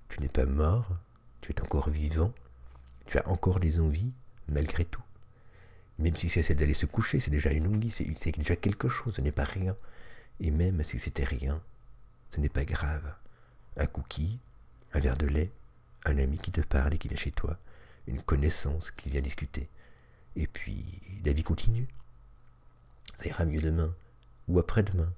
Tu 0.08 0.20
n'es 0.20 0.28
pas 0.28 0.46
mort, 0.46 0.88
tu 1.40 1.52
es 1.52 1.60
encore 1.60 1.88
vivant, 1.88 2.32
tu 3.06 3.18
as 3.18 3.28
encore 3.28 3.60
des 3.60 3.80
envies, 3.80 4.12
malgré 4.48 4.84
tout. 4.84 5.02
Même 5.98 6.14
si 6.14 6.28
c'est 6.28 6.54
d'aller 6.54 6.74
se 6.74 6.86
coucher, 6.86 7.20
c'est 7.20 7.30
déjà 7.30 7.52
une 7.52 7.66
envie, 7.66 7.90
c'est 7.90 8.36
déjà 8.36 8.56
quelque 8.56 8.88
chose, 8.88 9.14
ce 9.14 9.20
n'est 9.20 9.32
pas 9.32 9.44
rien. 9.44 9.76
Et 10.40 10.50
même 10.50 10.84
si 10.84 10.98
c'était 10.98 11.24
rien, 11.24 11.60
ce 12.30 12.40
n'est 12.40 12.50
pas 12.50 12.64
grave. 12.64 13.14
Un 13.76 13.86
cookie, 13.86 14.38
un 14.92 15.00
verre 15.00 15.16
de 15.16 15.26
lait, 15.26 15.50
un 16.04 16.18
ami 16.18 16.38
qui 16.38 16.52
te 16.52 16.60
parle 16.60 16.94
et 16.94 16.98
qui 16.98 17.08
vient 17.08 17.16
chez 17.16 17.30
toi, 17.30 17.58
une 18.06 18.22
connaissance 18.22 18.90
qui 18.90 19.10
vient 19.10 19.20
discuter. 19.20 19.68
Et 20.36 20.46
puis, 20.46 20.84
la 21.24 21.32
vie 21.32 21.42
continue. 21.42 21.88
Ça 23.18 23.26
ira 23.26 23.44
mieux 23.44 23.60
demain, 23.60 23.94
ou 24.48 24.58
après-demain, 24.58 25.12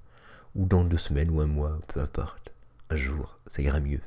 ou 0.55 0.65
dans 0.65 0.83
deux 0.83 0.97
semaines, 0.97 1.29
ou 1.29 1.41
un 1.41 1.45
mois, 1.45 1.79
peu 1.87 1.99
importe. 1.99 2.53
Un 2.89 2.95
jour, 2.95 3.37
ça 3.51 3.61
ira 3.61 3.79
mieux. 3.79 4.01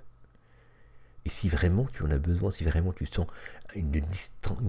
Et 1.24 1.28
si 1.28 1.48
vraiment 1.48 1.86
tu 1.92 2.02
en 2.02 2.10
as 2.10 2.18
besoin, 2.18 2.50
si 2.50 2.64
vraiment 2.64 2.92
tu 2.92 3.06
sens 3.06 3.26
une, 3.76 4.02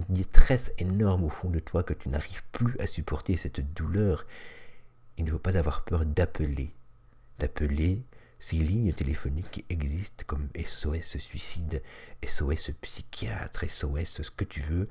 détresse 0.10 0.72
énorme 0.78 1.24
au 1.24 1.30
fond 1.30 1.50
de 1.50 1.60
toi, 1.60 1.84
que 1.84 1.94
tu 1.94 2.10
n'arrives 2.10 2.44
plus 2.52 2.80
à 2.80 2.86
supporter 2.86 3.38
cette 3.38 3.74
douleur, 3.74 4.26
il 5.18 5.26
ne 5.26 5.32
faut 5.32 5.40
pas 5.40 5.58
avoir 5.58 5.84
peur 5.84 6.06
d'appeler. 6.06 6.72
D'appeler 7.40 8.02
ces 8.46 8.58
lignes 8.58 8.92
téléphoniques 8.92 9.64
existent 9.70 10.26
comme 10.28 10.50
SOS 10.62 11.18
suicide, 11.18 11.82
SOS 12.26 12.72
psychiatre, 12.82 13.64
SOS 13.70 14.22
ce 14.22 14.32
que 14.32 14.44
tu 14.44 14.60
veux, 14.60 14.90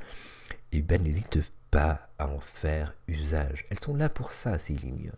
eh 0.73 0.81
ben 0.81 1.03
n'hésite 1.03 1.39
pas 1.71 2.09
à 2.19 2.29
en 2.29 2.41
faire 2.41 2.95
usage. 3.09 3.67
Elles 3.69 3.79
sont 3.79 3.95
là 3.95 4.09
pour 4.09 4.33
ça, 4.33 4.59
ces 4.59 4.73
lignes. 4.73 5.13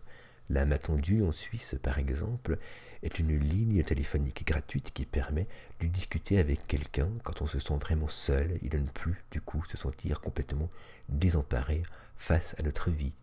La 0.49 0.65
Matondue 0.65 1.23
en 1.23 1.31
Suisse, 1.31 1.75
par 1.81 1.97
exemple, 1.97 2.57
est 3.03 3.19
une 3.19 3.39
ligne 3.39 3.81
téléphonique 3.85 4.45
gratuite 4.45 4.91
qui 4.91 5.05
permet 5.05 5.47
de 5.79 5.87
discuter 5.87 6.37
avec 6.37 6.67
quelqu'un 6.67 7.11
quand 7.23 7.41
on 7.41 7.45
se 7.45 7.59
sent 7.59 7.77
vraiment 7.79 8.09
seul 8.09 8.59
et 8.61 8.67
de 8.67 8.79
ne 8.79 8.89
plus, 8.89 9.23
du 9.31 9.39
coup, 9.39 9.63
se 9.63 9.77
sentir 9.77 10.19
complètement 10.19 10.69
désemparé 11.07 11.83
face 12.17 12.53
à 12.59 12.63
notre 12.63 12.89
vie. 12.89 13.13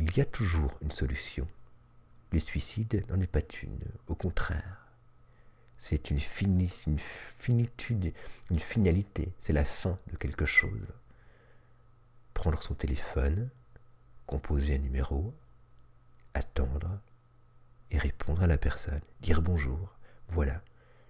Il 0.00 0.16
y 0.16 0.20
a 0.20 0.24
toujours 0.24 0.76
une 0.82 0.90
solution. 0.90 1.46
Le 2.30 2.38
suicide 2.38 3.04
n'en 3.08 3.20
est 3.20 3.26
pas 3.26 3.40
une, 3.62 3.78
au 4.06 4.14
contraire. 4.14 4.86
C'est 5.78 6.10
une, 6.10 6.18
finitude, 6.18 8.12
une 8.50 8.58
finalité, 8.58 9.32
c'est 9.38 9.52
la 9.52 9.64
fin 9.64 9.96
de 10.10 10.16
quelque 10.16 10.44
chose. 10.44 10.86
Prendre 12.34 12.60
son 12.62 12.74
téléphone, 12.74 13.48
composer 14.26 14.74
un 14.74 14.80
numéro, 14.80 15.32
attendre 16.34 17.00
et 17.90 17.98
répondre 17.98 18.42
à 18.42 18.46
la 18.46 18.58
personne, 18.58 19.00
dire 19.20 19.40
bonjour, 19.40 19.94
voilà, 20.28 20.62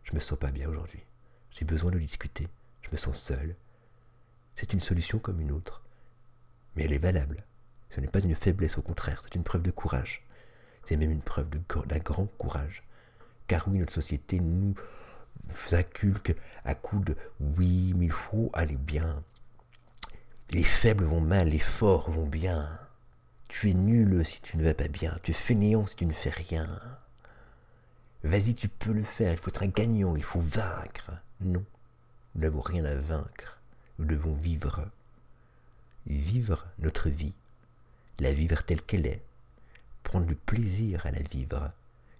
je 0.04 0.14
me 0.14 0.20
sens 0.20 0.38
pas 0.38 0.52
bien 0.52 0.68
aujourd'hui, 0.68 1.02
j'ai 1.50 1.64
besoin 1.64 1.90
de 1.90 1.98
discuter, 1.98 2.46
je 2.82 2.90
me 2.92 2.96
sens 2.96 3.18
seul. 3.18 3.56
C'est 4.54 4.72
une 4.72 4.80
solution 4.80 5.18
comme 5.18 5.40
une 5.40 5.50
autre, 5.50 5.82
mais 6.76 6.84
elle 6.84 6.92
est 6.92 6.98
valable. 6.98 7.44
Ce 7.90 8.00
n'est 8.00 8.08
pas 8.08 8.20
une 8.20 8.36
faiblesse, 8.36 8.76
au 8.76 8.82
contraire, 8.82 9.22
c'est 9.24 9.34
une 9.34 9.44
preuve 9.44 9.62
de 9.62 9.70
courage. 9.70 10.27
C'est 10.88 10.96
même 10.96 11.10
une 11.10 11.20
preuve 11.20 11.50
d'un 11.50 11.98
grand 11.98 12.24
courage. 12.38 12.82
Car 13.46 13.68
oui, 13.68 13.78
notre 13.78 13.92
société 13.92 14.40
nous 14.40 14.74
inculque 15.70 16.34
à 16.64 16.74
coup 16.74 17.00
de 17.00 17.14
oui, 17.40 17.92
mais 17.94 18.06
il 18.06 18.10
faut 18.10 18.48
aller 18.54 18.76
bien. 18.76 19.22
Les 20.48 20.62
faibles 20.62 21.04
vont 21.04 21.20
mal, 21.20 21.50
les 21.50 21.58
forts 21.58 22.10
vont 22.10 22.26
bien. 22.26 22.70
Tu 23.48 23.68
es 23.68 23.74
nul 23.74 24.24
si 24.24 24.40
tu 24.40 24.56
ne 24.56 24.64
vas 24.64 24.72
pas 24.72 24.88
bien, 24.88 25.14
tu 25.22 25.32
es 25.32 25.34
fainéant 25.34 25.86
si 25.86 25.94
tu 25.94 26.06
ne 26.06 26.12
fais 26.14 26.30
rien. 26.30 26.80
Vas-y, 28.24 28.54
tu 28.54 28.70
peux 28.70 28.94
le 28.94 29.04
faire, 29.04 29.32
il 29.32 29.38
faut 29.38 29.50
être 29.50 29.64
un 29.64 29.66
gagnant, 29.66 30.16
il 30.16 30.24
faut 30.24 30.40
vaincre. 30.40 31.10
Non, 31.42 31.66
nous 32.34 32.40
n'avons 32.40 32.62
rien 32.62 32.86
à 32.86 32.94
vaincre, 32.94 33.60
nous 33.98 34.06
devons 34.06 34.32
vivre. 34.32 34.88
Vivre 36.06 36.66
notre 36.78 37.10
vie, 37.10 37.34
la 38.20 38.32
vivre 38.32 38.62
telle 38.64 38.80
qu'elle 38.80 39.04
est, 39.04 39.22
prendre 40.08 40.26
du 40.26 40.34
plaisir 40.34 41.04
à 41.04 41.10
la 41.10 41.20
vivre. 41.20 41.70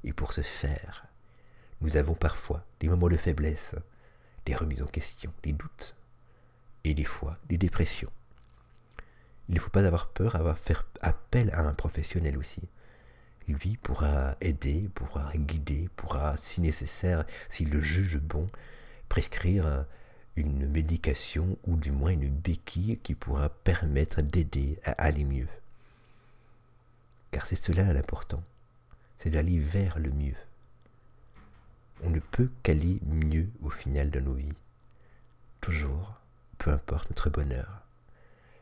Et 0.05 0.13
pour 0.13 0.35
ce 0.35 0.43
faire, 0.43 1.07
nous 1.81 1.97
avons 1.97 2.15
parfois 2.15 2.63
des 2.81 2.89
moments 2.89 3.09
de 3.09 3.17
faiblesse, 3.17 3.75
des 4.45 4.55
remises 4.55 4.83
en 4.83 4.87
question, 4.87 5.33
des 5.43 5.53
doutes, 5.53 5.97
et 6.85 6.93
des 6.93 7.05
fois 7.05 7.39
des 7.49 7.57
dépressions. 7.57 8.13
Il 9.49 9.55
ne 9.55 9.61
faut 9.61 9.71
pas 9.71 9.87
avoir 9.87 10.11
peur 10.11 10.37
à 10.37 10.55
faire 10.55 10.85
appel 11.01 11.51
à 11.55 11.61
un 11.63 11.73
professionnel 11.73 12.37
aussi. 12.37 12.61
Lui 13.49 13.79
pourra 13.79 14.37
aider, 14.43 14.91
pourra 14.95 15.33
guider, 15.35 15.89
pourra, 15.97 16.37
si 16.37 16.61
nécessaire, 16.61 17.25
s'il 17.49 17.71
le 17.71 17.81
juge 17.81 18.19
bon, 18.19 18.47
prescrire 19.09 19.87
une 20.37 20.69
médication 20.69 21.57
ou 21.67 21.77
du 21.77 21.91
moins 21.91 22.11
une 22.11 22.29
béquille 22.29 22.99
qui 22.99 23.15
pourra 23.15 23.49
permettre 23.49 24.21
d'aider 24.21 24.79
à 24.85 24.93
aller 24.93 25.25
mieux. 25.25 25.49
Car 27.31 27.47
c'est 27.47 27.57
cela 27.57 27.93
l'important, 27.93 28.43
c'est 29.17 29.31
d'aller 29.31 29.59
vers 29.59 29.99
le 29.99 30.11
mieux. 30.11 30.37
On 32.03 32.11
ne 32.11 32.21
peut 32.21 32.51
qu'aller 32.63 33.01
mieux 33.03 33.49
au 33.63 33.71
final 33.71 34.11
de 34.11 34.21
nos 34.21 34.35
vies. 34.35 34.57
Toujours, 35.61 36.21
peu 36.59 36.71
importe 36.71 37.11
notre 37.11 37.31
bonheur. 37.31 37.83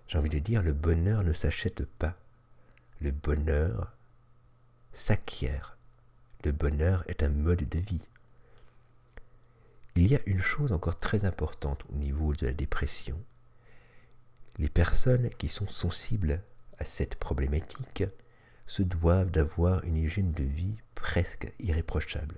J'ai 0.08 0.18
envie 0.18 0.30
de 0.30 0.38
dire, 0.38 0.62
le 0.62 0.72
bonheur 0.72 1.22
ne 1.22 1.32
s'achète 1.32 1.84
pas. 1.84 2.16
Le 3.00 3.10
bonheur 3.10 3.92
s'acquiert. 4.92 5.76
Le 6.44 6.52
bonheur 6.52 7.04
est 7.08 7.22
un 7.22 7.28
mode 7.28 7.68
de 7.68 7.78
vie. 7.78 8.06
Il 9.96 10.06
y 10.06 10.14
a 10.14 10.20
une 10.26 10.42
chose 10.42 10.72
encore 10.72 10.98
très 10.98 11.24
importante 11.24 11.84
au 11.90 11.94
niveau 11.94 12.34
de 12.34 12.46
la 12.46 12.52
dépression. 12.52 13.20
Les 14.58 14.68
personnes 14.68 15.28
qui 15.30 15.48
sont 15.48 15.66
sensibles 15.66 16.42
à 16.78 16.84
cette 16.84 17.16
problématique 17.16 18.04
se 18.66 18.82
doivent 18.82 19.30
d'avoir 19.30 19.84
une 19.84 19.96
hygiène 19.96 20.32
de 20.32 20.44
vie 20.44 20.74
presque 20.94 21.52
irréprochable. 21.60 22.36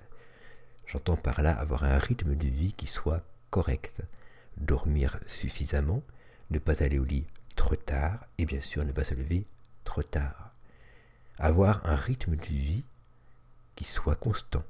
J'entends 0.85 1.17
par 1.17 1.41
là 1.41 1.57
avoir 1.57 1.83
un 1.83 1.97
rythme 1.97 2.35
de 2.35 2.47
vie 2.47 2.73
qui 2.73 2.87
soit 2.87 3.23
correct, 3.49 4.01
dormir 4.57 5.19
suffisamment, 5.27 6.03
ne 6.51 6.59
pas 6.59 6.83
aller 6.83 6.99
au 6.99 7.05
lit 7.05 7.25
trop 7.55 7.75
tard 7.75 8.25
et 8.37 8.45
bien 8.45 8.61
sûr 8.61 8.85
ne 8.85 8.91
pas 8.91 9.03
se 9.03 9.13
lever 9.13 9.45
trop 9.83 10.03
tard. 10.03 10.53
Avoir 11.37 11.85
un 11.85 11.95
rythme 11.95 12.35
de 12.35 12.45
vie 12.45 12.83
qui 13.75 13.83
soit 13.83 14.15
constant. 14.15 14.63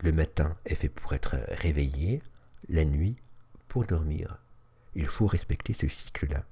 Le 0.00 0.12
matin 0.12 0.56
est 0.64 0.74
fait 0.74 0.88
pour 0.88 1.12
être 1.12 1.36
réveillé, 1.48 2.22
la 2.68 2.84
nuit 2.84 3.16
pour 3.68 3.84
dormir. 3.84 4.38
Il 4.94 5.06
faut 5.06 5.26
respecter 5.26 5.72
ce 5.72 5.88
cycle-là. 5.88 6.44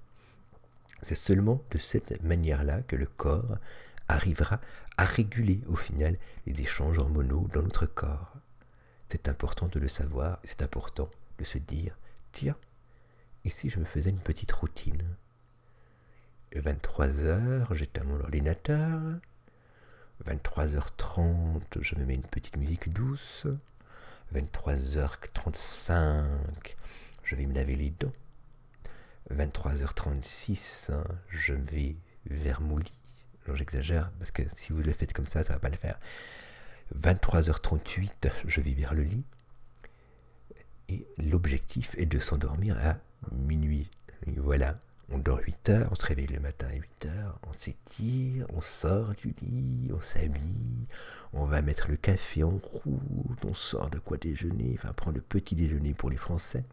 C'est 1.02 1.14
seulement 1.14 1.62
de 1.70 1.78
cette 1.78 2.22
manière-là 2.22 2.82
que 2.82 2.96
le 2.96 3.06
corps 3.06 3.58
arrivera 4.08 4.60
à 4.96 5.04
réguler 5.04 5.60
au 5.66 5.76
final 5.76 6.16
les 6.46 6.60
échanges 6.60 6.98
hormonaux 6.98 7.48
dans 7.52 7.62
notre 7.62 7.86
corps. 7.86 8.34
C'est 9.08 9.28
important 9.28 9.68
de 9.68 9.80
le 9.80 9.88
savoir, 9.88 10.38
c'est 10.44 10.62
important 10.62 11.08
de 11.38 11.44
se 11.44 11.58
dire, 11.58 11.96
tiens, 12.32 12.56
ici 13.44 13.70
je 13.70 13.78
me 13.78 13.84
faisais 13.84 14.10
une 14.10 14.18
petite 14.18 14.52
routine? 14.52 15.02
23 16.54 17.06
heures, 17.20 17.74
j'étais 17.74 18.00
à 18.00 18.04
mon 18.04 18.20
ordinateur. 18.20 19.00
23h30, 20.26 21.62
je 21.80 21.94
me 21.94 22.04
mets 22.04 22.14
une 22.14 22.22
petite 22.22 22.56
musique 22.56 22.92
douce. 22.92 23.46
23h35, 24.34 26.24
je 27.24 27.36
vais 27.36 27.46
me 27.46 27.54
laver 27.54 27.76
les 27.76 27.90
dents. 27.90 28.12
23h36, 29.34 30.90
je 31.28 31.54
vais 31.54 31.96
vers 32.26 32.60
mon 32.60 32.78
lit. 32.78 32.92
j'exagère 33.54 34.10
parce 34.18 34.30
que 34.30 34.42
si 34.56 34.72
vous 34.72 34.82
le 34.82 34.92
faites 34.92 35.12
comme 35.12 35.26
ça, 35.26 35.42
ça 35.42 35.54
va 35.54 35.58
pas 35.58 35.70
le 35.70 35.76
faire. 35.76 35.98
23h38, 36.98 38.30
je 38.46 38.60
vais 38.60 38.72
vers 38.72 38.94
le 38.94 39.02
lit. 39.02 39.24
Et 40.88 41.06
l'objectif 41.18 41.94
est 41.98 42.06
de 42.06 42.18
s'endormir 42.18 42.76
à 42.78 42.98
minuit. 43.30 43.88
voilà, 44.36 44.76
on 45.12 45.18
dort 45.18 45.40
8 45.44 45.68
heures, 45.68 45.88
on 45.92 45.94
se 45.94 46.06
réveille 46.06 46.26
le 46.26 46.40
matin 46.40 46.66
à 46.68 46.74
8 46.74 47.06
heures, 47.06 47.38
on 47.48 47.52
s'étire, 47.52 48.46
on 48.52 48.60
sort 48.60 49.14
du 49.14 49.34
lit, 49.42 49.90
on 49.92 50.00
s'habille, 50.00 50.86
on 51.32 51.46
va 51.46 51.62
mettre 51.62 51.88
le 51.88 51.96
café 51.96 52.42
en 52.42 52.58
route, 52.58 53.44
on 53.44 53.54
sort 53.54 53.90
de 53.90 53.98
quoi 53.98 54.16
déjeuner, 54.16 54.74
enfin 54.76 54.92
prendre 54.92 55.16
le 55.16 55.22
petit 55.22 55.54
déjeuner 55.54 55.94
pour 55.94 56.10
les 56.10 56.16
Français. 56.16 56.64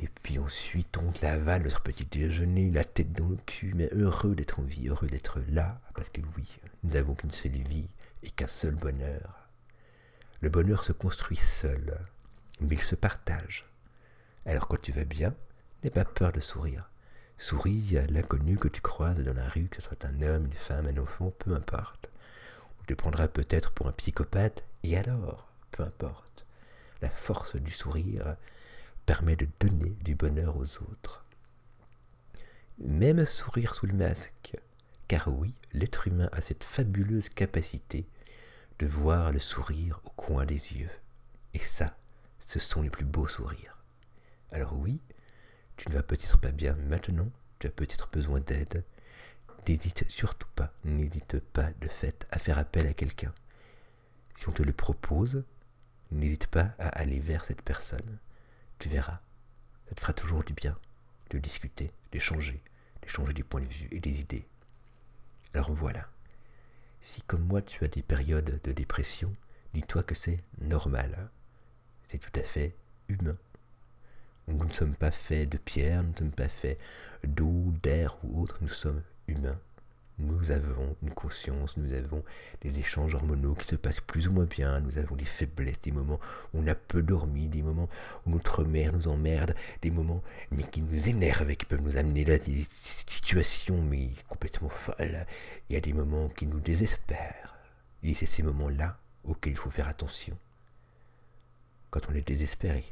Et 0.00 0.08
puis 0.22 0.38
ensuite, 0.38 0.96
on 0.96 1.12
lavale 1.22 1.64
notre 1.64 1.80
petit 1.80 2.04
déjeuner, 2.04 2.70
la 2.70 2.84
tête 2.84 3.12
dans 3.12 3.28
le 3.28 3.38
cul, 3.46 3.72
mais 3.74 3.88
heureux 3.92 4.36
d'être 4.36 4.60
en 4.60 4.62
vie, 4.62 4.88
heureux 4.88 5.08
d'être 5.08 5.40
là, 5.48 5.80
parce 5.94 6.08
que 6.08 6.20
oui, 6.36 6.60
nous 6.84 6.92
n'avons 6.92 7.14
qu'une 7.14 7.32
seule 7.32 7.50
vie 7.50 7.88
et 8.22 8.30
qu'un 8.30 8.46
seul 8.46 8.76
bonheur. 8.76 9.48
Le 10.40 10.50
bonheur 10.50 10.84
se 10.84 10.92
construit 10.92 11.36
seul, 11.36 11.98
mais 12.60 12.76
il 12.76 12.82
se 12.82 12.94
partage. 12.94 13.64
Alors 14.46 14.68
quand 14.68 14.80
tu 14.80 14.92
vas 14.92 15.04
bien, 15.04 15.34
n'aie 15.82 15.90
pas 15.90 16.04
peur 16.04 16.30
de 16.30 16.40
sourire. 16.40 16.88
Souris 17.36 17.98
à 17.98 18.06
l'inconnu 18.06 18.56
que 18.56 18.68
tu 18.68 18.80
croises 18.80 19.20
dans 19.20 19.34
la 19.34 19.48
rue, 19.48 19.68
que 19.68 19.82
ce 19.82 19.88
soit 19.88 20.04
un 20.04 20.22
homme, 20.22 20.46
une 20.46 20.52
femme, 20.52 20.86
un 20.86 20.98
enfant, 20.98 21.32
peu 21.40 21.54
importe. 21.54 22.08
On 22.80 22.84
te 22.84 22.94
prendra 22.94 23.26
peut-être 23.26 23.72
pour 23.72 23.88
un 23.88 23.92
psychopathe, 23.92 24.62
et 24.84 24.96
alors, 24.96 25.48
peu 25.72 25.82
importe. 25.82 26.46
La 27.02 27.10
force 27.10 27.56
du 27.56 27.72
sourire 27.72 28.36
permet 29.08 29.36
de 29.36 29.48
donner 29.58 29.96
du 30.04 30.14
bonheur 30.14 30.58
aux 30.58 30.82
autres. 30.82 31.24
Même 32.76 33.24
sourire 33.24 33.74
sous 33.74 33.86
le 33.86 33.94
masque, 33.94 34.54
car 35.08 35.28
oui, 35.28 35.56
l'être 35.72 36.08
humain 36.08 36.28
a 36.32 36.42
cette 36.42 36.62
fabuleuse 36.62 37.30
capacité 37.30 38.06
de 38.78 38.86
voir 38.86 39.32
le 39.32 39.38
sourire 39.38 40.02
au 40.04 40.10
coin 40.10 40.44
des 40.44 40.74
yeux. 40.74 40.90
Et 41.54 41.58
ça, 41.58 41.96
ce 42.38 42.58
sont 42.58 42.82
les 42.82 42.90
plus 42.90 43.06
beaux 43.06 43.26
sourires. 43.26 43.78
Alors 44.52 44.78
oui, 44.78 45.00
tu 45.78 45.88
ne 45.88 45.94
vas 45.94 46.02
peut-être 46.02 46.38
pas 46.38 46.52
bien 46.52 46.74
maintenant, 46.74 47.30
tu 47.60 47.66
as 47.66 47.70
peut-être 47.70 48.10
besoin 48.10 48.40
d'aide. 48.40 48.84
N'hésite 49.66 50.04
surtout 50.10 50.48
pas, 50.54 50.70
n'hésite 50.84 51.40
pas 51.40 51.70
de 51.80 51.88
fait 51.88 52.26
à 52.30 52.38
faire 52.38 52.58
appel 52.58 52.86
à 52.86 52.92
quelqu'un. 52.92 53.32
Si 54.34 54.50
on 54.50 54.52
te 54.52 54.62
le 54.62 54.74
propose, 54.74 55.44
n'hésite 56.10 56.48
pas 56.48 56.74
à 56.78 56.88
aller 56.88 57.20
vers 57.20 57.46
cette 57.46 57.62
personne. 57.62 58.18
Tu 58.78 58.88
verras, 58.88 59.20
ça 59.88 59.94
te 59.94 60.00
fera 60.00 60.12
toujours 60.12 60.44
du 60.44 60.52
bien 60.52 60.78
de 61.30 61.38
discuter, 61.38 61.92
d'échanger, 62.12 62.62
d'échanger 63.02 63.34
des 63.34 63.42
points 63.42 63.60
de 63.60 63.66
vue 63.66 63.88
et 63.90 64.00
des 64.00 64.20
idées. 64.20 64.46
Alors 65.54 65.72
voilà, 65.72 66.08
si 67.00 67.22
comme 67.22 67.42
moi 67.42 67.62
tu 67.62 67.84
as 67.84 67.88
des 67.88 68.02
périodes 68.02 68.60
de 68.62 68.72
dépression, 68.72 69.34
dis-toi 69.74 70.02
que 70.02 70.14
c'est 70.14 70.42
normal, 70.60 71.30
c'est 72.06 72.18
tout 72.18 72.38
à 72.38 72.42
fait 72.42 72.74
humain. 73.08 73.36
Nous 74.46 74.64
ne 74.64 74.72
sommes 74.72 74.96
pas 74.96 75.10
faits 75.10 75.48
de 75.48 75.58
pierre, 75.58 76.02
nous 76.02 76.10
ne 76.12 76.16
sommes 76.16 76.30
pas 76.30 76.48
faits 76.48 76.78
d'eau, 77.24 77.72
d'air 77.82 78.16
ou 78.24 78.42
autre, 78.42 78.58
nous 78.62 78.68
sommes 78.68 79.02
humains 79.26 79.60
nous 80.18 80.50
avons 80.50 80.96
une 81.02 81.14
conscience, 81.14 81.76
nous 81.76 81.92
avons 81.92 82.24
des 82.60 82.78
échanges 82.78 83.14
hormonaux 83.14 83.54
qui 83.54 83.66
se 83.66 83.76
passent 83.76 84.00
plus 84.00 84.28
ou 84.28 84.32
moins 84.32 84.46
bien, 84.46 84.80
nous 84.80 84.98
avons 84.98 85.14
des 85.14 85.24
faiblesses, 85.24 85.80
des 85.80 85.92
moments 85.92 86.18
où 86.52 86.60
on 86.60 86.66
a 86.66 86.74
peu 86.74 87.02
dormi, 87.02 87.46
des 87.46 87.62
moments 87.62 87.88
où 88.26 88.30
notre 88.30 88.64
mère 88.64 88.92
nous 88.92 89.08
emmerde, 89.08 89.54
des 89.82 89.90
moments 89.90 90.22
mais 90.50 90.64
qui 90.64 90.80
nous 90.80 91.08
énervent 91.08 91.50
et 91.50 91.56
qui 91.56 91.66
peuvent 91.66 91.82
nous 91.82 91.96
amener 91.96 92.30
à 92.32 92.38
des 92.38 92.66
situations 93.06 93.80
mais 93.82 94.10
complètement 94.28 94.68
folles. 94.68 95.26
Il 95.68 95.74
y 95.74 95.76
a 95.76 95.80
des 95.80 95.92
moments 95.92 96.28
qui 96.28 96.46
nous 96.46 96.60
désespèrent. 96.60 97.56
Et 98.02 98.14
c'est 98.14 98.26
ces 98.26 98.42
moments-là 98.42 98.98
auxquels 99.24 99.52
il 99.52 99.58
faut 99.58 99.70
faire 99.70 99.88
attention. 99.88 100.36
Quand 101.90 102.00
on 102.10 102.14
est 102.14 102.26
désespéré, 102.26 102.84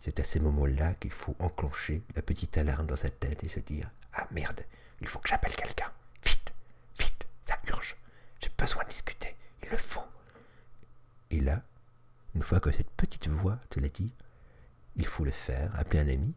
c'est 0.00 0.18
à 0.20 0.24
ces 0.24 0.40
moments-là 0.40 0.94
qu'il 0.94 1.12
faut 1.12 1.36
enclencher 1.38 2.02
la 2.16 2.22
petite 2.22 2.58
alarme 2.58 2.86
dans 2.86 2.96
sa 2.96 3.08
tête 3.08 3.44
et 3.44 3.48
se 3.48 3.60
dire 3.60 3.90
Ah 4.12 4.26
merde, 4.32 4.62
il 5.02 5.08
faut 5.08 5.18
que 5.18 5.28
j'appelle 5.28 5.54
quelqu'un. 5.56 5.92
Vite, 6.24 6.52
vite, 6.98 7.26
ça 7.42 7.58
urge. 7.68 7.96
J'ai 8.40 8.50
besoin 8.56 8.84
de 8.84 8.88
discuter. 8.88 9.36
Il 9.62 9.68
le 9.70 9.76
faut. 9.76 10.06
Et 11.30 11.40
là, 11.40 11.62
une 12.34 12.42
fois 12.42 12.60
que 12.60 12.70
cette 12.70 12.90
petite 12.90 13.28
voix 13.28 13.58
te 13.68 13.80
l'a 13.80 13.88
dit, 13.88 14.12
il 14.96 15.06
faut 15.06 15.24
le 15.24 15.30
faire. 15.30 15.70
Appeler 15.78 16.00
un 16.00 16.08
ami, 16.08 16.34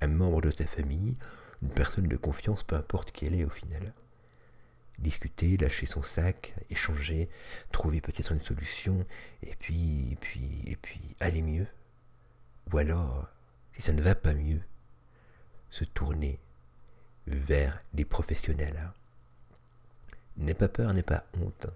un 0.00 0.08
membre 0.08 0.40
de 0.40 0.50
sa 0.50 0.66
famille, 0.66 1.14
une 1.62 1.70
personne 1.70 2.08
de 2.08 2.16
confiance, 2.16 2.62
peu 2.62 2.76
importe 2.76 3.12
qui 3.12 3.26
elle 3.26 3.34
est 3.34 3.44
au 3.44 3.50
final. 3.50 3.92
Discuter, 4.98 5.56
lâcher 5.56 5.86
son 5.86 6.02
sac, 6.02 6.54
échanger, 6.70 7.28
trouver 7.72 8.00
peut-être 8.00 8.32
une 8.32 8.42
solution, 8.42 9.04
et 9.42 9.54
puis, 9.56 10.12
et 10.12 10.16
puis, 10.16 10.62
et 10.66 10.76
puis 10.76 11.16
aller 11.20 11.42
mieux. 11.42 11.66
Ou 12.72 12.78
alors 12.78 13.28
si 13.72 13.82
ça 13.82 13.92
ne 13.92 14.02
va 14.02 14.14
pas 14.14 14.34
mieux, 14.34 14.60
se 15.70 15.84
tourner 15.84 16.38
vers 17.26 17.82
les 17.94 18.04
professionnels. 18.04 18.90
N'aie 20.36 20.54
pas 20.54 20.68
peur, 20.68 20.92
n'aie 20.92 21.02
pas 21.02 21.24
honte. 21.40 21.66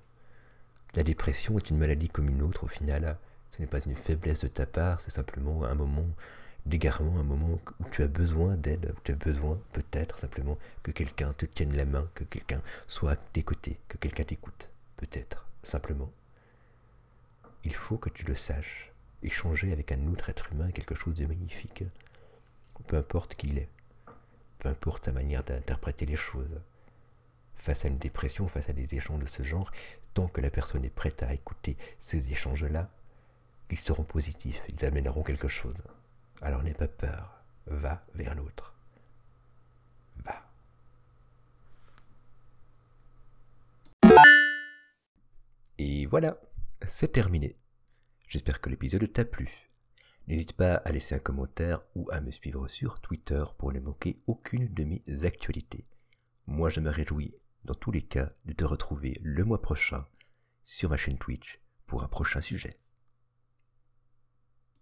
La 0.94 1.02
dépression 1.02 1.58
est 1.58 1.70
une 1.70 1.78
maladie 1.78 2.08
comme 2.08 2.28
une 2.28 2.42
autre 2.42 2.64
au 2.64 2.68
final. 2.68 3.18
Ce 3.50 3.60
n'est 3.60 3.68
pas 3.68 3.80
une 3.80 3.94
faiblesse 3.94 4.40
de 4.40 4.48
ta 4.48 4.66
part, 4.66 5.00
c'est 5.00 5.10
simplement 5.10 5.64
un 5.64 5.74
moment 5.74 6.06
d'égarement, 6.66 7.18
un 7.18 7.24
moment 7.24 7.58
où 7.80 7.84
tu 7.90 8.02
as 8.02 8.08
besoin 8.08 8.56
d'aide, 8.56 8.92
où 8.96 9.00
tu 9.02 9.12
as 9.12 9.16
besoin 9.16 9.58
peut-être 9.72 10.18
simplement 10.18 10.58
que 10.82 10.90
quelqu'un 10.90 11.32
te 11.32 11.46
tienne 11.46 11.76
la 11.76 11.84
main, 11.84 12.08
que 12.14 12.24
quelqu'un 12.24 12.60
soit 12.86 13.12
à 13.12 13.16
tes 13.16 13.42
côtés, 13.42 13.78
que 13.88 13.96
quelqu'un 13.96 14.24
t'écoute, 14.24 14.68
peut-être, 14.96 15.46
simplement. 15.62 16.12
Il 17.64 17.74
faut 17.74 17.96
que 17.96 18.10
tu 18.10 18.24
le 18.26 18.34
saches. 18.34 18.92
Échanger 19.22 19.72
avec 19.72 19.90
un 19.92 20.06
autre 20.08 20.30
être 20.30 20.52
humain 20.52 20.68
est 20.68 20.72
quelque 20.72 20.94
chose 20.94 21.14
de 21.14 21.26
magnifique. 21.26 21.84
Peu 22.86 22.96
importe 22.96 23.34
qui 23.34 23.48
il 23.48 23.58
est, 23.58 23.68
peu 24.58 24.68
importe 24.68 25.04
ta 25.04 25.12
manière 25.12 25.42
d'interpréter 25.44 26.06
les 26.06 26.16
choses. 26.16 26.60
Face 27.54 27.84
à 27.84 27.88
une 27.88 27.98
dépression, 27.98 28.48
face 28.48 28.68
à 28.68 28.72
des 28.72 28.94
échanges 28.94 29.20
de 29.20 29.26
ce 29.26 29.42
genre, 29.42 29.70
tant 30.14 30.28
que 30.28 30.40
la 30.40 30.50
personne 30.50 30.84
est 30.84 30.90
prête 30.90 31.22
à 31.22 31.32
écouter 31.32 31.76
ces 31.98 32.30
échanges-là, 32.30 32.90
ils 33.70 33.78
seront 33.78 34.04
positifs, 34.04 34.62
ils 34.68 34.84
amèneront 34.84 35.22
quelque 35.22 35.48
chose. 35.48 35.76
Alors 36.40 36.62
n'aie 36.62 36.74
pas 36.74 36.88
peur, 36.88 37.42
va 37.66 38.04
vers 38.14 38.34
l'autre. 38.34 38.74
Va. 40.24 40.50
Et 45.78 46.06
voilà, 46.06 46.38
c'est 46.82 47.12
terminé. 47.12 47.56
J'espère 48.28 48.60
que 48.60 48.70
l'épisode 48.70 49.12
t'a 49.12 49.24
plu. 49.24 49.67
N'hésite 50.28 50.52
pas 50.52 50.74
à 50.74 50.92
laisser 50.92 51.14
un 51.14 51.20
commentaire 51.20 51.80
ou 51.94 52.06
à 52.12 52.20
me 52.20 52.30
suivre 52.30 52.68
sur 52.68 53.00
Twitter 53.00 53.42
pour 53.56 53.72
ne 53.72 53.80
manquer 53.80 54.16
aucune 54.26 54.68
de 54.74 54.84
mes 54.84 55.02
actualités. 55.24 55.84
Moi 56.46 56.68
je 56.68 56.80
me 56.80 56.90
réjouis 56.90 57.34
dans 57.64 57.74
tous 57.74 57.90
les 57.90 58.02
cas 58.02 58.30
de 58.44 58.52
te 58.52 58.62
retrouver 58.62 59.18
le 59.22 59.42
mois 59.44 59.62
prochain 59.62 60.06
sur 60.64 60.90
ma 60.90 60.98
chaîne 60.98 61.16
Twitch 61.16 61.62
pour 61.86 62.04
un 62.04 62.08
prochain 62.08 62.42
sujet. 62.42 62.78